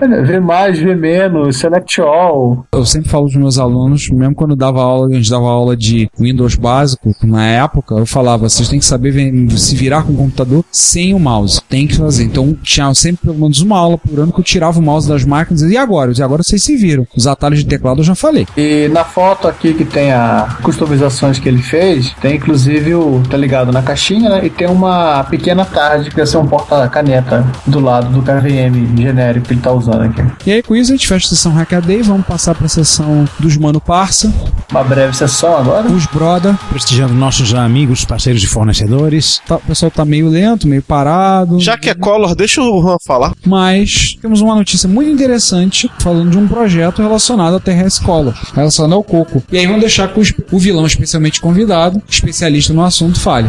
[0.00, 2.64] Olha, Vê mais, vê menos, Select All.
[2.72, 6.08] Eu sempre falo dos meus alunos, mesmo quando dava aula, a gente dava aula de
[6.18, 9.12] Windows básico, na época, eu falava, vocês têm que saber
[9.56, 11.60] se virar com o computador sem o mouse.
[11.68, 12.24] Tem que fazer.
[12.24, 15.24] Então tinha sempre pelo menos uma aula por ano que eu tirava o mouse das
[15.24, 16.12] máquinas e agora?
[16.16, 17.06] E agora vocês se viram.
[17.16, 18.46] Os atalhos de teclado eu já falei.
[18.56, 23.22] E na foto aqui que tem a customizações que ele fez, tem inclusive o.
[23.28, 24.40] tá ligado na caixinha, né?
[24.46, 29.46] E tem uma pequena tarde que vai ser um porta-caneta do lado do KVM genérico
[29.48, 30.22] que ele tá usando aqui.
[30.46, 33.56] E aí com isso a gente fecha a sessão Hackaday, vamos passar pra sessão dos
[33.56, 34.32] Mano Parça.
[34.70, 35.88] Uma breve sessão agora.
[35.88, 36.58] Os Broda.
[36.70, 39.40] Prestigiando nossos amigos, parceiros e fornecedores.
[39.46, 41.58] Tá- o pessoal tá meio lento, meio parado.
[41.60, 43.32] Já que é Collor, deixa o Juan falar.
[43.46, 48.94] Mas temos uma notícia muito interessante falando de um projeto relacionado à TRS Collor, relacionado
[48.94, 49.42] ao coco.
[49.50, 50.20] E aí vamos deixar que
[50.52, 53.48] o vilão especialmente convidado, especialista no assunto, fale.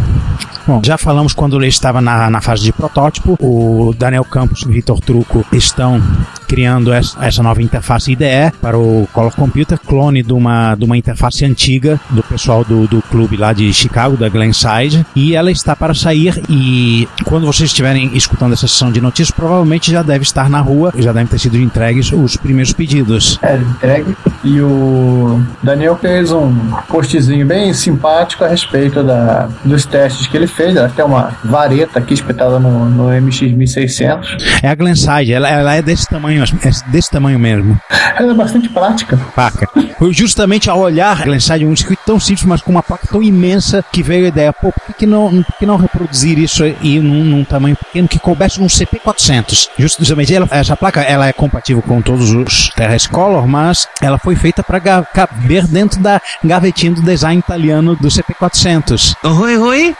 [0.65, 3.37] Bom, já falamos quando ele estava na, na fase de protótipo.
[3.41, 6.01] O Daniel Campos e o Vitor Truco estão
[6.49, 10.97] criando essa, essa nova interface IDE para o Color Computer, clone de uma, de uma
[10.97, 15.05] interface antiga do pessoal do, do clube lá de Chicago, da Glenside.
[15.15, 19.91] E ela está para sair e quando vocês estiverem escutando essa sessão de notícias, provavelmente
[19.91, 23.39] já deve estar na rua, já devem ter sido entregues os primeiros pedidos.
[23.43, 24.15] É, entregue.
[24.43, 26.51] E o Daniel fez um
[26.87, 30.75] postzinho bem simpático a respeito da, dos testes que ele fez.
[30.75, 34.59] Ela tem uma vareta aqui espetada no, no MX1600.
[34.63, 37.79] É a Glenside, ela, ela é desse tamanho, é desse tamanho mesmo.
[38.17, 39.17] Ela é bastante prática.
[39.35, 39.67] Paca.
[39.97, 43.83] Foi justamente ao olhar Glenside, um circuito tão simples, mas com uma placa tão imensa,
[43.91, 46.99] que veio a ideia, pô, por que, que não, por que não reproduzir isso aí
[46.99, 49.69] num, num tamanho pequeno que coubesse num CP400?
[49.77, 54.35] Justamente, ela- essa placa ela é compatível com todos os TRS Color, mas ela foi
[54.35, 59.15] feita para caber dentro da gavetinha do design italiano do CP400.
[59.23, 59.95] Oi, oi.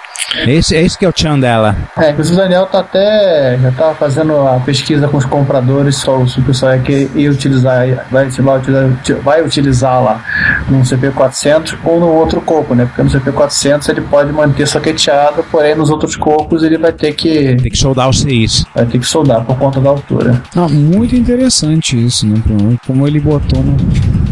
[0.47, 1.76] Esse, esse que é o tchan dela.
[1.97, 6.26] É, inclusive o Daniel tá até já tá fazendo a pesquisa com os compradores só
[6.26, 8.89] se o pessoal é que ia utilizar, vai, utilizar,
[9.24, 10.24] vai utilizar lá
[10.70, 12.86] num CP400 ou no outro coco, né?
[12.86, 17.55] Porque no CP400 ele pode manter soqueteado, porém nos outros cocos ele vai ter que
[17.55, 18.65] Tem que soldar os CIs.
[18.76, 20.41] vai ter que soldar por conta da altura.
[20.55, 22.41] Ah, muito interessante isso, né?
[22.86, 23.78] Como ele botou no,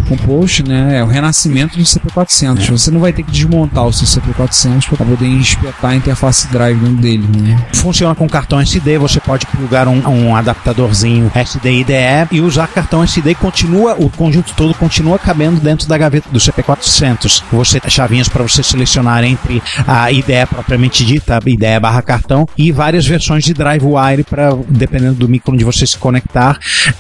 [0.10, 1.00] no post, né?
[1.00, 2.70] É o renascimento do CP400.
[2.70, 6.80] Você não vai ter que desmontar o seu CP400 para poder espetar a interface drive
[6.80, 7.66] dentro dele, né?
[7.74, 13.04] Funciona com cartão SD, você pode plugar um, um adaptadorzinho SD IDE e usar cartão
[13.04, 17.44] SD e continua, o conjunto todo continua cabendo dentro da gaveta do CP400.
[17.52, 22.72] Você tem chavinhas para você selecionar entre a IDE propriamente dita, IDE barra cartão, e
[22.72, 26.58] várias versões de drive wire para, dependendo do micro onde você se conectar,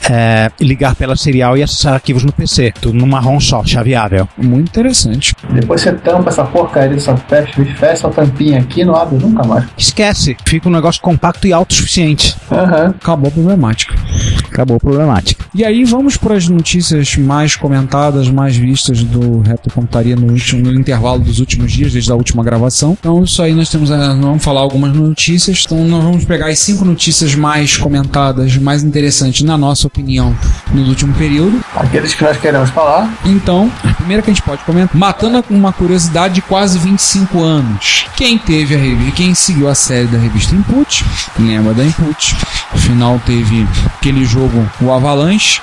[0.09, 2.73] eh, ligar pela serial e acessar arquivos no PC.
[2.81, 4.27] Tudo no marrom só, chaveável.
[4.37, 5.35] Muito interessante.
[5.51, 9.65] Depois você tampa essa porcaria dessa fecha, fecha essa tampinha aqui não abre nunca mais.
[9.77, 12.35] Esquece, fica um negócio compacto e autossuficiente.
[12.51, 12.93] Aham.
[13.01, 13.95] Acabou a problemática.
[14.47, 15.45] Acabou a problemática.
[15.53, 20.79] E aí vamos para as notícias mais comentadas, mais vistas do Retrocomputaria no, último, no
[20.79, 22.97] intervalo dos últimos dias, desde a última gravação.
[22.99, 25.63] Então isso aí nós temos, a, nós vamos falar algumas notícias.
[25.65, 30.35] Então nós vamos pegar as cinco notícias mais comentadas, mais interessantes na nossa opinião
[30.73, 31.59] no último período.
[31.75, 32.86] Aqueles que nós queremos falar.
[33.25, 37.41] Então, a primeira que a gente pode comentar, matando com uma curiosidade de quase 25
[37.43, 38.05] anos.
[38.15, 41.05] Quem teve a revista, quem seguiu a série da revista Input,
[41.39, 42.35] lembra da Input.
[42.73, 43.67] Afinal teve
[43.97, 45.61] aquele jogo, o Avalanche.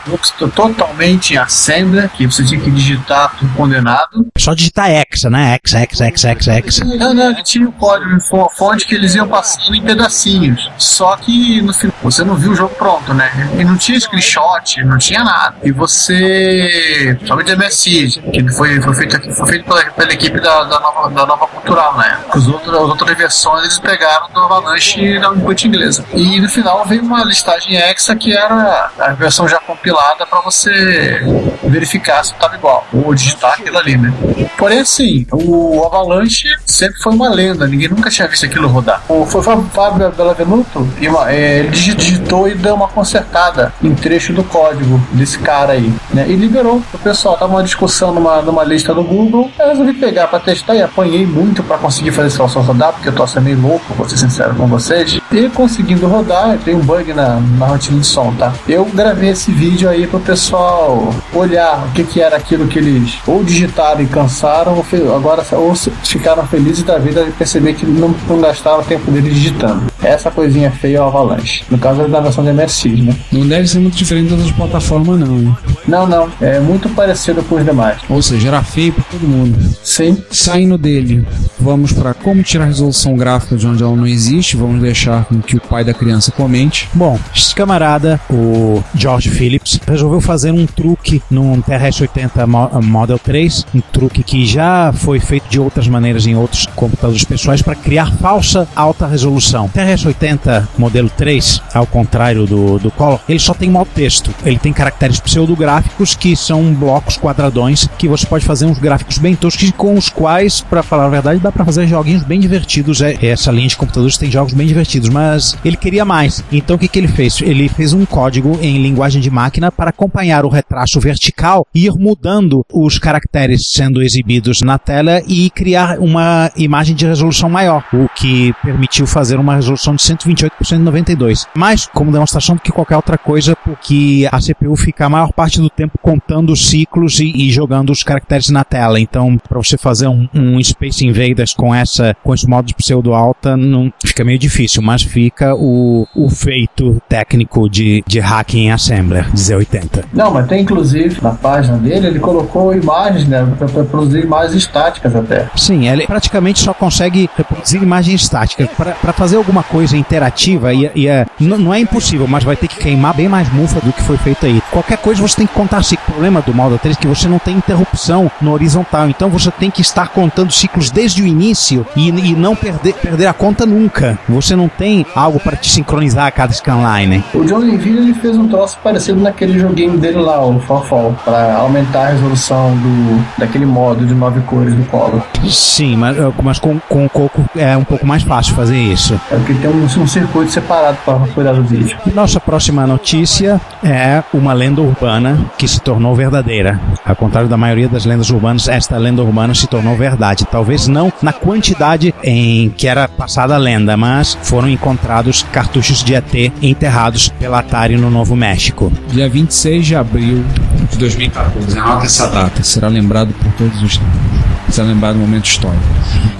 [0.54, 4.26] Totalmente assembler, que você tinha que digitar tudo condenado.
[4.38, 5.54] Só digitar Hexa, né?
[5.64, 6.84] Hexa, Hexa, Hexa, Hexa, Hexa.
[6.84, 10.70] Não, não, ele tinha o código fo- fonte que eles iam passando em pedacinhos.
[10.78, 13.30] Só que no final você não viu o jogo pronto, né?
[13.58, 15.56] E não tinha screenshot, não tinha nada.
[15.62, 17.13] E você.
[17.24, 21.26] Somente MSI, que foi, foi feito foi feito pela, pela equipe da, da, nova, da
[21.26, 22.18] Nova Cultural, né?
[22.34, 26.04] Os outros, as outras versões eles pegaram do Avalanche na input inglesa.
[26.12, 31.20] E no final veio uma listagem Hexa que era a versão já compilada para você
[31.64, 32.86] verificar se estava igual.
[32.92, 34.12] Ou digitar aquilo ali, né?
[34.56, 39.02] Porém, assim, o Avalanche sempre foi uma lenda, ninguém nunca tinha visto aquilo rodar.
[39.08, 40.88] O, foi Fábio Bellavenuto,
[41.28, 45.92] é, ele digi- digitou e deu uma consertada em trecho do código desse cara aí,
[46.12, 46.26] né?
[46.28, 47.36] E liberou o pessoal.
[47.36, 51.26] Tava uma discussão numa, numa lista do Google, eu resolvi pegar pra testar e apanhei
[51.26, 54.16] muito pra conseguir fazer esse troço rodar, porque eu tô sendo meio louco, vou ser
[54.16, 55.18] sincero com vocês.
[55.30, 58.52] E conseguindo rodar, tem um bug na, na rotina de som, tá?
[58.68, 63.18] Eu gravei esse vídeo aí pro pessoal olhar o que que era aquilo que eles
[63.26, 68.14] ou digitaram e cansaram, ou agora ou ficaram felizes da vida e perceber que não,
[68.28, 69.82] não gastaram o tempo deles digitando.
[70.02, 71.62] Essa coisinha feia é o Avalanche.
[71.70, 73.14] No caso é da versão de MSX, né?
[73.32, 75.38] Não deve ser muito diferente das outras plataformas, não.
[75.38, 75.56] Hein?
[75.86, 76.28] Não, não.
[76.40, 77.98] É muito parecido com os demais.
[78.08, 79.58] Ou seja, era feio pra todo mundo.
[79.82, 80.22] Sim.
[80.30, 81.26] Saindo dele,
[81.60, 84.56] vamos para como tirar resolução gráfica de onde ela não existe.
[84.56, 86.88] Vamos deixar com que o pai da criança comente.
[86.94, 93.66] Bom, esse camarada, o George Phillips, resolveu fazer um truque num TRS-80 Mo- Model 3,
[93.74, 98.12] um truque que já foi feito de outras maneiras em outros computadores pessoais para criar
[98.16, 99.68] falsa alta resolução.
[99.68, 104.34] TRS-80 modelo 3, ao contrário do, do Color, ele só tem mau texto.
[104.44, 109.34] Ele tem caracteres pseudográficos que são blocos quadradões que você pode fazer uns gráficos bem
[109.34, 113.00] toscos com os quais, para falar a verdade, dá para fazer joguinhos bem divertidos.
[113.00, 116.44] É, essa linha de computadores tem jogos bem divertidos, mas ele queria mais.
[116.52, 117.40] Então o que, que ele fez?
[117.40, 121.92] Ele fez um código em linguagem de máquina para acompanhar o retraço vertical e ir
[121.92, 128.08] mudando os caracteres sendo exibidos na tela e criar uma imagem de resolução maior, o
[128.14, 131.46] que permitiu fazer uma resolução de 128 por 192.
[131.54, 135.60] Mais como demonstração do que qualquer outra coisa, porque a CPU fica a maior parte
[135.60, 139.00] do tempo contando os ciclos e, e jogando os caracteres na tela.
[139.00, 143.14] Então, para você fazer um, um Space Invaders com essa com esse modo de pseudo
[143.14, 148.72] alta, não fica meio difícil, mas fica o, o feito técnico de, de hacking em
[148.72, 150.04] Assembler de Z80.
[150.12, 153.46] Não, mas tem inclusive na página dele, ele colocou imagens, né?
[153.58, 155.48] Pra produzir imagens estáticas até.
[155.56, 158.68] Sim, ele praticamente só consegue reproduzir imagem estática.
[158.76, 162.76] Para fazer alguma coisa interativa, ia, ia, n- não é impossível, mas vai ter que
[162.76, 164.62] queimar bem mais mufa do que foi feito aí.
[164.70, 166.04] Qualquer coisa você tem que contar ciclo.
[166.08, 169.50] O problema do Model 3 é que você não tem interrupção no horizontal, então você
[169.50, 173.64] tem que estar contando ciclos desde o início e, e não perder, perder a conta
[173.66, 174.18] nunca.
[174.28, 177.24] Você não tem algo para te sincronizar a cada scanline.
[177.34, 181.56] O John Levine ele fez um troço parecido naquele joguinho dele lá, o Farfall, para
[181.56, 185.22] aumentar a resolução do daquele modo de nove cores do Color.
[185.48, 189.18] Sim, mas, mas com, com o Coco é um pouco mais fácil fazer isso.
[189.30, 191.96] É porque tem um, um circuito separado para cuidar do vídeo.
[192.14, 196.80] Nossa próxima notícia é uma lenda urbana que se tornou verdadeira.
[197.04, 200.44] Ao contrário da maioria das lendas urbanas, esta lenda urbana se tornou verdade.
[200.50, 206.14] Talvez não na quantidade em que era passada a lenda, mas foram encontrados cartuchos de
[206.14, 208.92] ET enterrados pela Atari no Novo México.
[209.08, 210.44] Dia 26 de abril
[210.90, 211.78] de 2014.
[211.78, 212.62] Anota essa data.
[212.62, 214.43] Será lembrado por todos os tempos.
[214.74, 215.84] Será lembrado no momento histórico.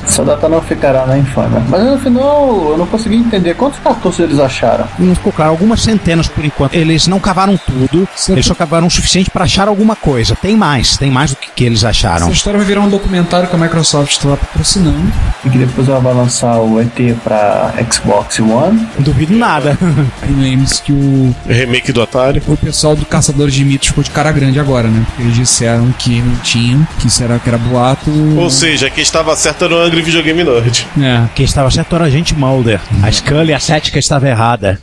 [0.05, 1.63] Essa data não ficará na infâmia.
[1.69, 4.89] Mas no final eu não consegui entender quantos cartuchos eles acharam.
[4.99, 6.75] Não ficou claro, algumas centenas por enquanto.
[6.75, 10.35] Eles não cavaram tudo, eles só cavaram o suficiente para achar alguma coisa.
[10.35, 12.27] Tem mais, tem mais do que, que eles acharam.
[12.27, 15.13] Essa história vai virar um documentário que a Microsoft está patrocinando.
[15.45, 18.89] E que depois ela vai lançar o ET pra Xbox One.
[18.99, 19.79] Duvido nada.
[20.29, 21.33] Lembre-se que o.
[21.47, 22.43] Remake do Atari.
[22.49, 25.05] O pessoal do Caçadores de Mitos ficou de cara grande agora, né?
[25.07, 28.11] Porque eles disseram que não tinha, que era, que era boato.
[28.37, 30.87] Ou seja, quem estava certo era o Angry Videogame Nerd.
[31.01, 31.29] É.
[31.35, 32.81] Quem estava certo era a gente Mulder.
[33.03, 34.79] A Scully, a cética estava errada.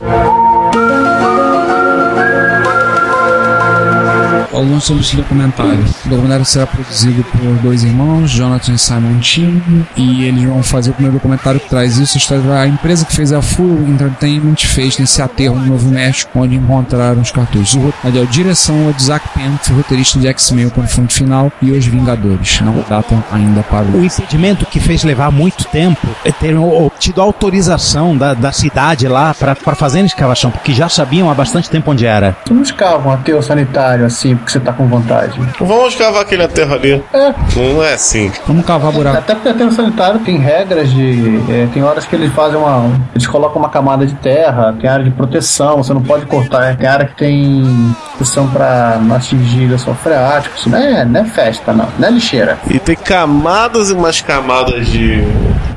[4.52, 5.84] Alguns sobre esse documentário.
[6.04, 9.62] O documentário será produzido por dois irmãos, Jonathan e Simon Tim,
[9.96, 12.18] e eles vão fazer o primeiro documentário que traz isso.
[12.54, 17.20] A, empresa que fez a Full Entertainment fez nesse aterro no Novo México, onde encontraram
[17.20, 17.74] os cartuchos.
[17.74, 21.70] O, ali, a direção é de Zack Penn, roteirista de X-Men, o confronto final, e
[21.70, 22.60] Os Vingadores.
[22.60, 24.00] Não datam ainda para o...
[24.00, 29.34] O impedimento que fez levar muito tempo é ter obtido autorização da, da cidade lá
[29.34, 32.36] para fazer a escavação, porque já sabiam há bastante tempo onde era.
[32.44, 35.40] Tu não escava um aterro sanitário assim, porque você tá com vontade.
[35.58, 37.02] Vamos cavar aquele aterro ali.
[37.12, 37.34] É.
[37.56, 38.30] Não é assim.
[38.46, 39.18] Vamos cavar buraco.
[39.18, 41.40] Até porque aterro sanitário tem regras de.
[41.48, 42.90] é, tem horas que eles fazem uma.
[43.14, 46.76] Eles colocam uma camada de terra, tem área de proteção, você não pode cortar.
[46.76, 50.56] Tem área que tem proteção pra não atingir lençol freático.
[50.56, 51.88] Isso não é, não é festa, não.
[51.98, 52.58] Não é lixeira.
[52.68, 55.22] E tem camadas e mais camadas de,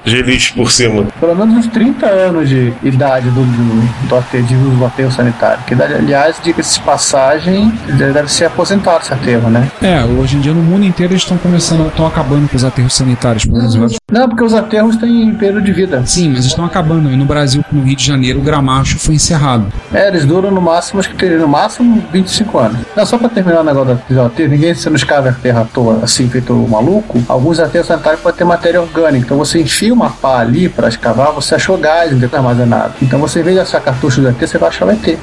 [0.03, 1.05] de lixo por cima.
[1.19, 5.59] Pelo menos uns 30 anos de idade do, do, do uso do aterro sanitário.
[5.65, 9.69] Que, aliás, diga-se de passagem, deve ser aposentado esse aterro, né?
[9.81, 12.93] É, hoje em dia no mundo inteiro eles estão começando, estão acabando com os aterros
[12.93, 16.01] sanitários, pelo menos vários Não, porque os aterros têm período de vida.
[16.05, 17.11] Sim, mas estão acabando.
[17.11, 19.67] E no Brasil, no Rio de Janeiro, o gramacho foi encerrado.
[19.93, 22.77] É, eles duram no máximo, acho que teria no máximo 25 anos.
[22.95, 25.65] Não, só pra terminar o negócio do aterro, ninguém se não escava a terra à
[25.65, 27.21] toa, assim, feito maluco.
[27.27, 29.25] Alguns aterros sanitários podem ter matéria orgânica.
[29.25, 32.93] Então você enfia uma pá ali pra escavar, você achou gás armazenado.
[33.01, 35.19] Então você, em vez de achar cartucho do ET, você vai achar o ET.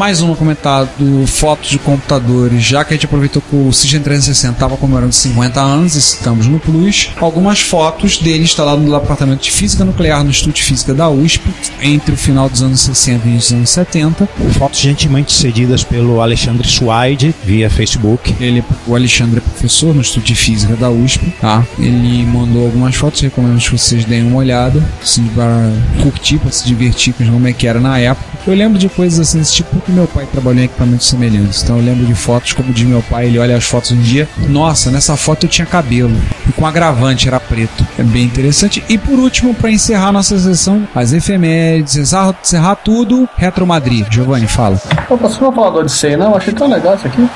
[0.00, 4.54] Mais um comentado fotos de computadores, já que a gente aproveitou que o System 360
[4.54, 7.10] estava comemorando 50 anos, e estamos no Plus.
[7.20, 11.42] Algumas fotos dele instalado no Departamento de Física Nuclear no Instituto de Física da USP,
[11.82, 14.26] entre o final dos anos 60 e os anos 70.
[14.58, 18.34] Fotos gentilmente cedidas pelo Alexandre Suaide via Facebook.
[18.40, 21.62] Ele, o Alexandre é professor no Instituto de Física da USP, tá?
[21.78, 25.70] Ele mandou algumas fotos, recomendo que vocês deem uma olhada, assim, para
[26.02, 28.30] curtir, para se divertir com como é que era na época.
[28.46, 31.62] Eu lembro de coisas assim tipo meu pai trabalhou em equipamentos semelhantes.
[31.62, 34.28] Então eu lembro de fotos como de meu pai, ele olha as fotos um dia,
[34.48, 36.16] nossa, nessa foto eu tinha cabelo.
[36.48, 37.86] E com agravante era preto.
[37.98, 38.82] É bem interessante.
[38.88, 44.06] E por último, para encerrar nossa sessão, as efemérides, encerrar, encerrar tudo, Retro Madrid.
[44.10, 44.80] Giovanni, fala.
[45.08, 46.34] Opa, você não falar do Odyssey, não?
[46.34, 47.28] Achei tão legal isso aqui.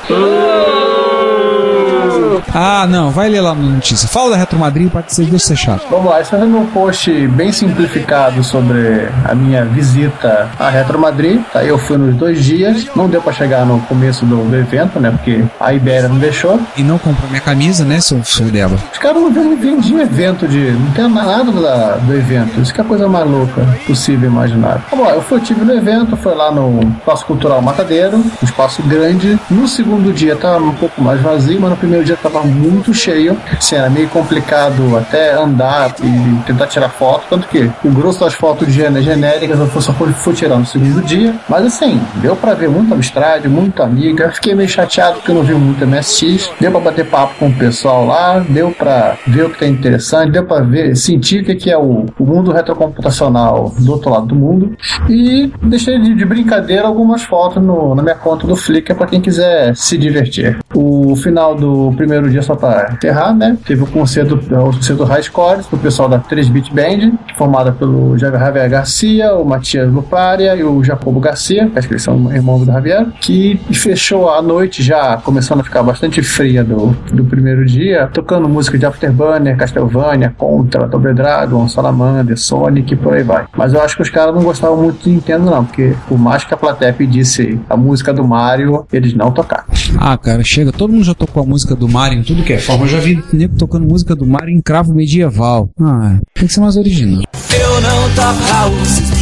[2.57, 4.07] Ah, não, vai ler lá na notícia.
[4.07, 5.87] Fala da Retro Madrid para que vocês deixem ser chato.
[5.91, 11.43] Vamos lá, esse é um post bem simplificado sobre a minha visita à Retro Madrid.
[11.53, 15.01] Tá, eu fui nos dois dias, não deu para chegar no começo do, do, evento,
[15.01, 15.11] né?
[15.11, 16.61] Porque a Ibéria não deixou.
[16.77, 18.79] E não comprou minha camisa, né, seu, seu dela?
[18.93, 20.71] Os caras não vendiam evento de.
[20.71, 22.61] Não tem nada da, do evento.
[22.61, 24.81] Isso que é a coisa mais louca possível imaginar.
[24.91, 28.81] Vamos lá, eu fui, tive no evento, foi lá no Espaço Cultural Matadeiro, um espaço
[28.85, 29.37] grande.
[29.51, 33.37] No segundo dia tava um pouco mais vazio, mas no primeiro dia tava muito cheio.
[33.57, 37.25] Assim, era meio complicado até andar e tentar tirar foto.
[37.29, 41.35] Tanto que o grosso das fotos genéricas eu só fui, fui tirando no segundo dia.
[41.49, 44.31] Mas assim, deu pra ver muito Amstrad, muito amiga.
[44.31, 46.51] Fiquei meio chateado porque eu não vi muito MSX.
[46.61, 48.39] Deu pra bater papo com o pessoal lá.
[48.49, 50.33] Deu pra ver o que é interessante.
[50.33, 54.35] Deu pra ver, sentir o que é o, o mundo retrocomputacional do outro lado do
[54.35, 54.77] mundo.
[55.09, 59.21] E deixei de, de brincadeira algumas fotos no, na minha conta do Flickr pra quem
[59.21, 60.59] quiser se divertir.
[60.75, 63.57] O final do primeiro dia, só para enterrar, né?
[63.65, 68.69] Teve o concerto, o concerto High Scores do pessoal da 3-Bit Band, formada pelo Javier
[68.69, 73.07] Garcia, o Matias Luparia e o Jacobo Garcia, acho que eles são irmãos do Javier,
[73.21, 78.49] que fechou a noite já começando a ficar bastante fria do, do primeiro dia, tocando
[78.49, 83.47] música de Afterburner, Castlevania, Contra, Double Dragon, Salamander, Sonic e por aí vai.
[83.57, 86.45] Mas eu acho que os caras não gostavam muito de Nintendo, não, porque por mais
[86.45, 89.65] que a plateia pedisse a música do Mario, eles não tocaram.
[89.99, 92.59] Ah, cara, chega, todo mundo já tocou a música do Mario em tudo que é
[92.59, 92.85] forma.
[92.85, 95.71] Eu já vi nego tocando música do Mario em cravo medieval.
[95.81, 97.23] Ah, tem que ser mais original.
[97.51, 99.14] Eu não toco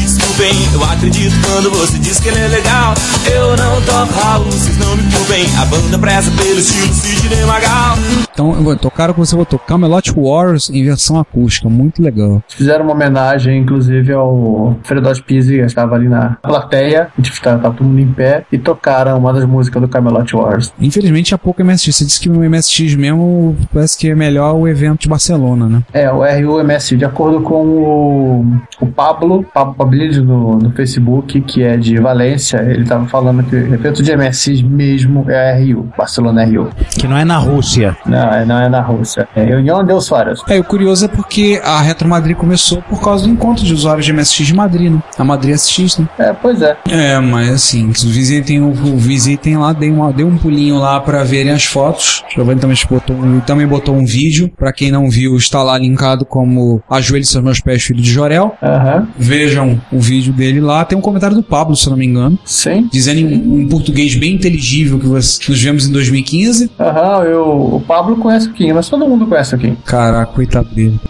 [0.43, 0.75] Desculpem.
[0.75, 2.95] Eu acredito quando você diz que ele é legal.
[3.33, 5.47] Eu não toco Raul, vocês não me culpem.
[5.61, 7.97] A banda preza pelo estilo Sidney Magal.
[8.33, 9.59] Então, eu vou tocar o que você botou.
[9.59, 11.69] Camelot Wars em versão acústica.
[11.69, 12.43] Muito legal.
[12.49, 17.09] Fizeram uma homenagem, inclusive, ao Fredos Pizzi, que estava ali na plateia.
[17.17, 20.73] A gente estava todo mundo em pé e tocaram uma das músicas do Camelot Wars.
[20.81, 21.95] Infelizmente, há pouco MSX.
[21.95, 25.83] Você disse que o MSX mesmo parece que é melhor o evento de Barcelona, né?
[25.93, 28.47] É, o RU-MS, de acordo com o,
[28.81, 33.55] o Pablo, Pablo Pabilides no, no Facebook, que é de Valência, ele estava falando que
[33.55, 36.71] o evento de MSX mesmo é a RU, Barcelona RU.
[36.99, 37.97] Que não é na Rússia.
[38.07, 39.29] Não, não é na Rússia.
[39.37, 40.43] É Reunião de Usuários.
[40.49, 44.07] É, o curioso é porque a Retro Madrid começou por causa do encontro de usuários
[44.07, 45.03] de MSX de Madrid, né?
[45.19, 46.09] A Madrid SX, né?
[46.19, 46.77] É, pois é.
[46.89, 51.23] É, mas assim, visitem o, o visitem lá, dê, uma, dê um pulinho lá para
[51.25, 52.25] verem as fotos.
[52.35, 54.51] Giovanni também botou, um, também botou um vídeo.
[54.57, 58.57] Para quem não viu, está lá linkado como Ajoelhe seus meus pés, filho de Jorel.
[58.63, 59.07] Uhum.
[59.19, 62.07] Vejam o vídeo vídeo dele lá, tem um comentário do Pablo, se eu não me
[62.07, 62.39] engano.
[62.45, 62.89] Sim.
[62.93, 66.71] Dizendo em, em português bem inteligível que nos vemos em 2015.
[66.79, 69.77] Aham, eu, o Pablo conhece o Kim, mas todo mundo conhece o Kim.
[69.85, 71.01] Caraca, coitado dele.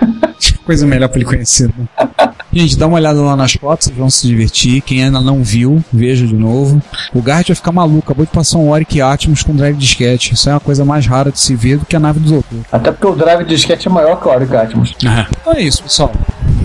[0.64, 1.68] Coisa melhor pra ele conhecer.
[1.76, 2.31] Né?
[2.52, 4.82] Gente, dá uma olhada lá nas fotos, vocês vão se divertir.
[4.82, 6.82] Quem ainda não viu, veja de novo.
[7.14, 8.04] O Gart vai ficar maluco.
[8.04, 10.34] Acabou de passar um Oric Atmos com drive disquete.
[10.34, 12.58] Isso é uma coisa mais rara de se ver do que a nave do doutor.
[12.70, 14.94] Até porque o drive de disquete é maior que o Oric Atmos.
[15.40, 16.12] Então é isso, pessoal.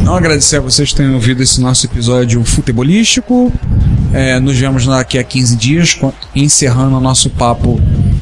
[0.03, 3.51] Não agradecer a vocês que tenham ouvido esse nosso episódio futebolístico.
[4.13, 5.99] É, nos vemos daqui a 15 dias,
[6.35, 7.79] encerrando o nosso papo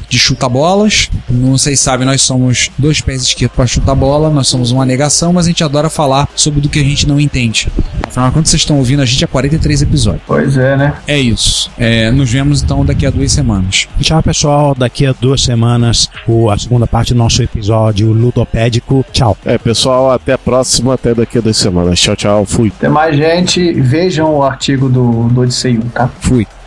[0.08, 1.10] de chuta-bolas.
[1.28, 5.32] Não vocês sabem, nós somos dois pés esquerdos para chutar bola, nós somos uma negação,
[5.32, 7.68] mas a gente adora falar sobre do que a gente não entende.
[8.06, 10.22] Afinal, quando vocês estão ouvindo, a gente é 43 episódios.
[10.26, 10.94] Pois é, né?
[11.06, 11.70] É isso.
[11.78, 13.88] É, nos vemos então daqui a duas semanas.
[14.00, 14.74] Tchau, pessoal.
[14.74, 19.04] Daqui a duas semanas, o, a segunda parte do nosso episódio ludopédico.
[19.12, 19.36] Tchau.
[19.44, 22.00] É, pessoal, até a próxima, até daqui a duas semanas.
[22.00, 22.70] Tchau, tchau, fui.
[22.78, 26.10] Tem mais gente, vejam o artigo do, do Odissei 1, tá?
[26.20, 26.46] Fui.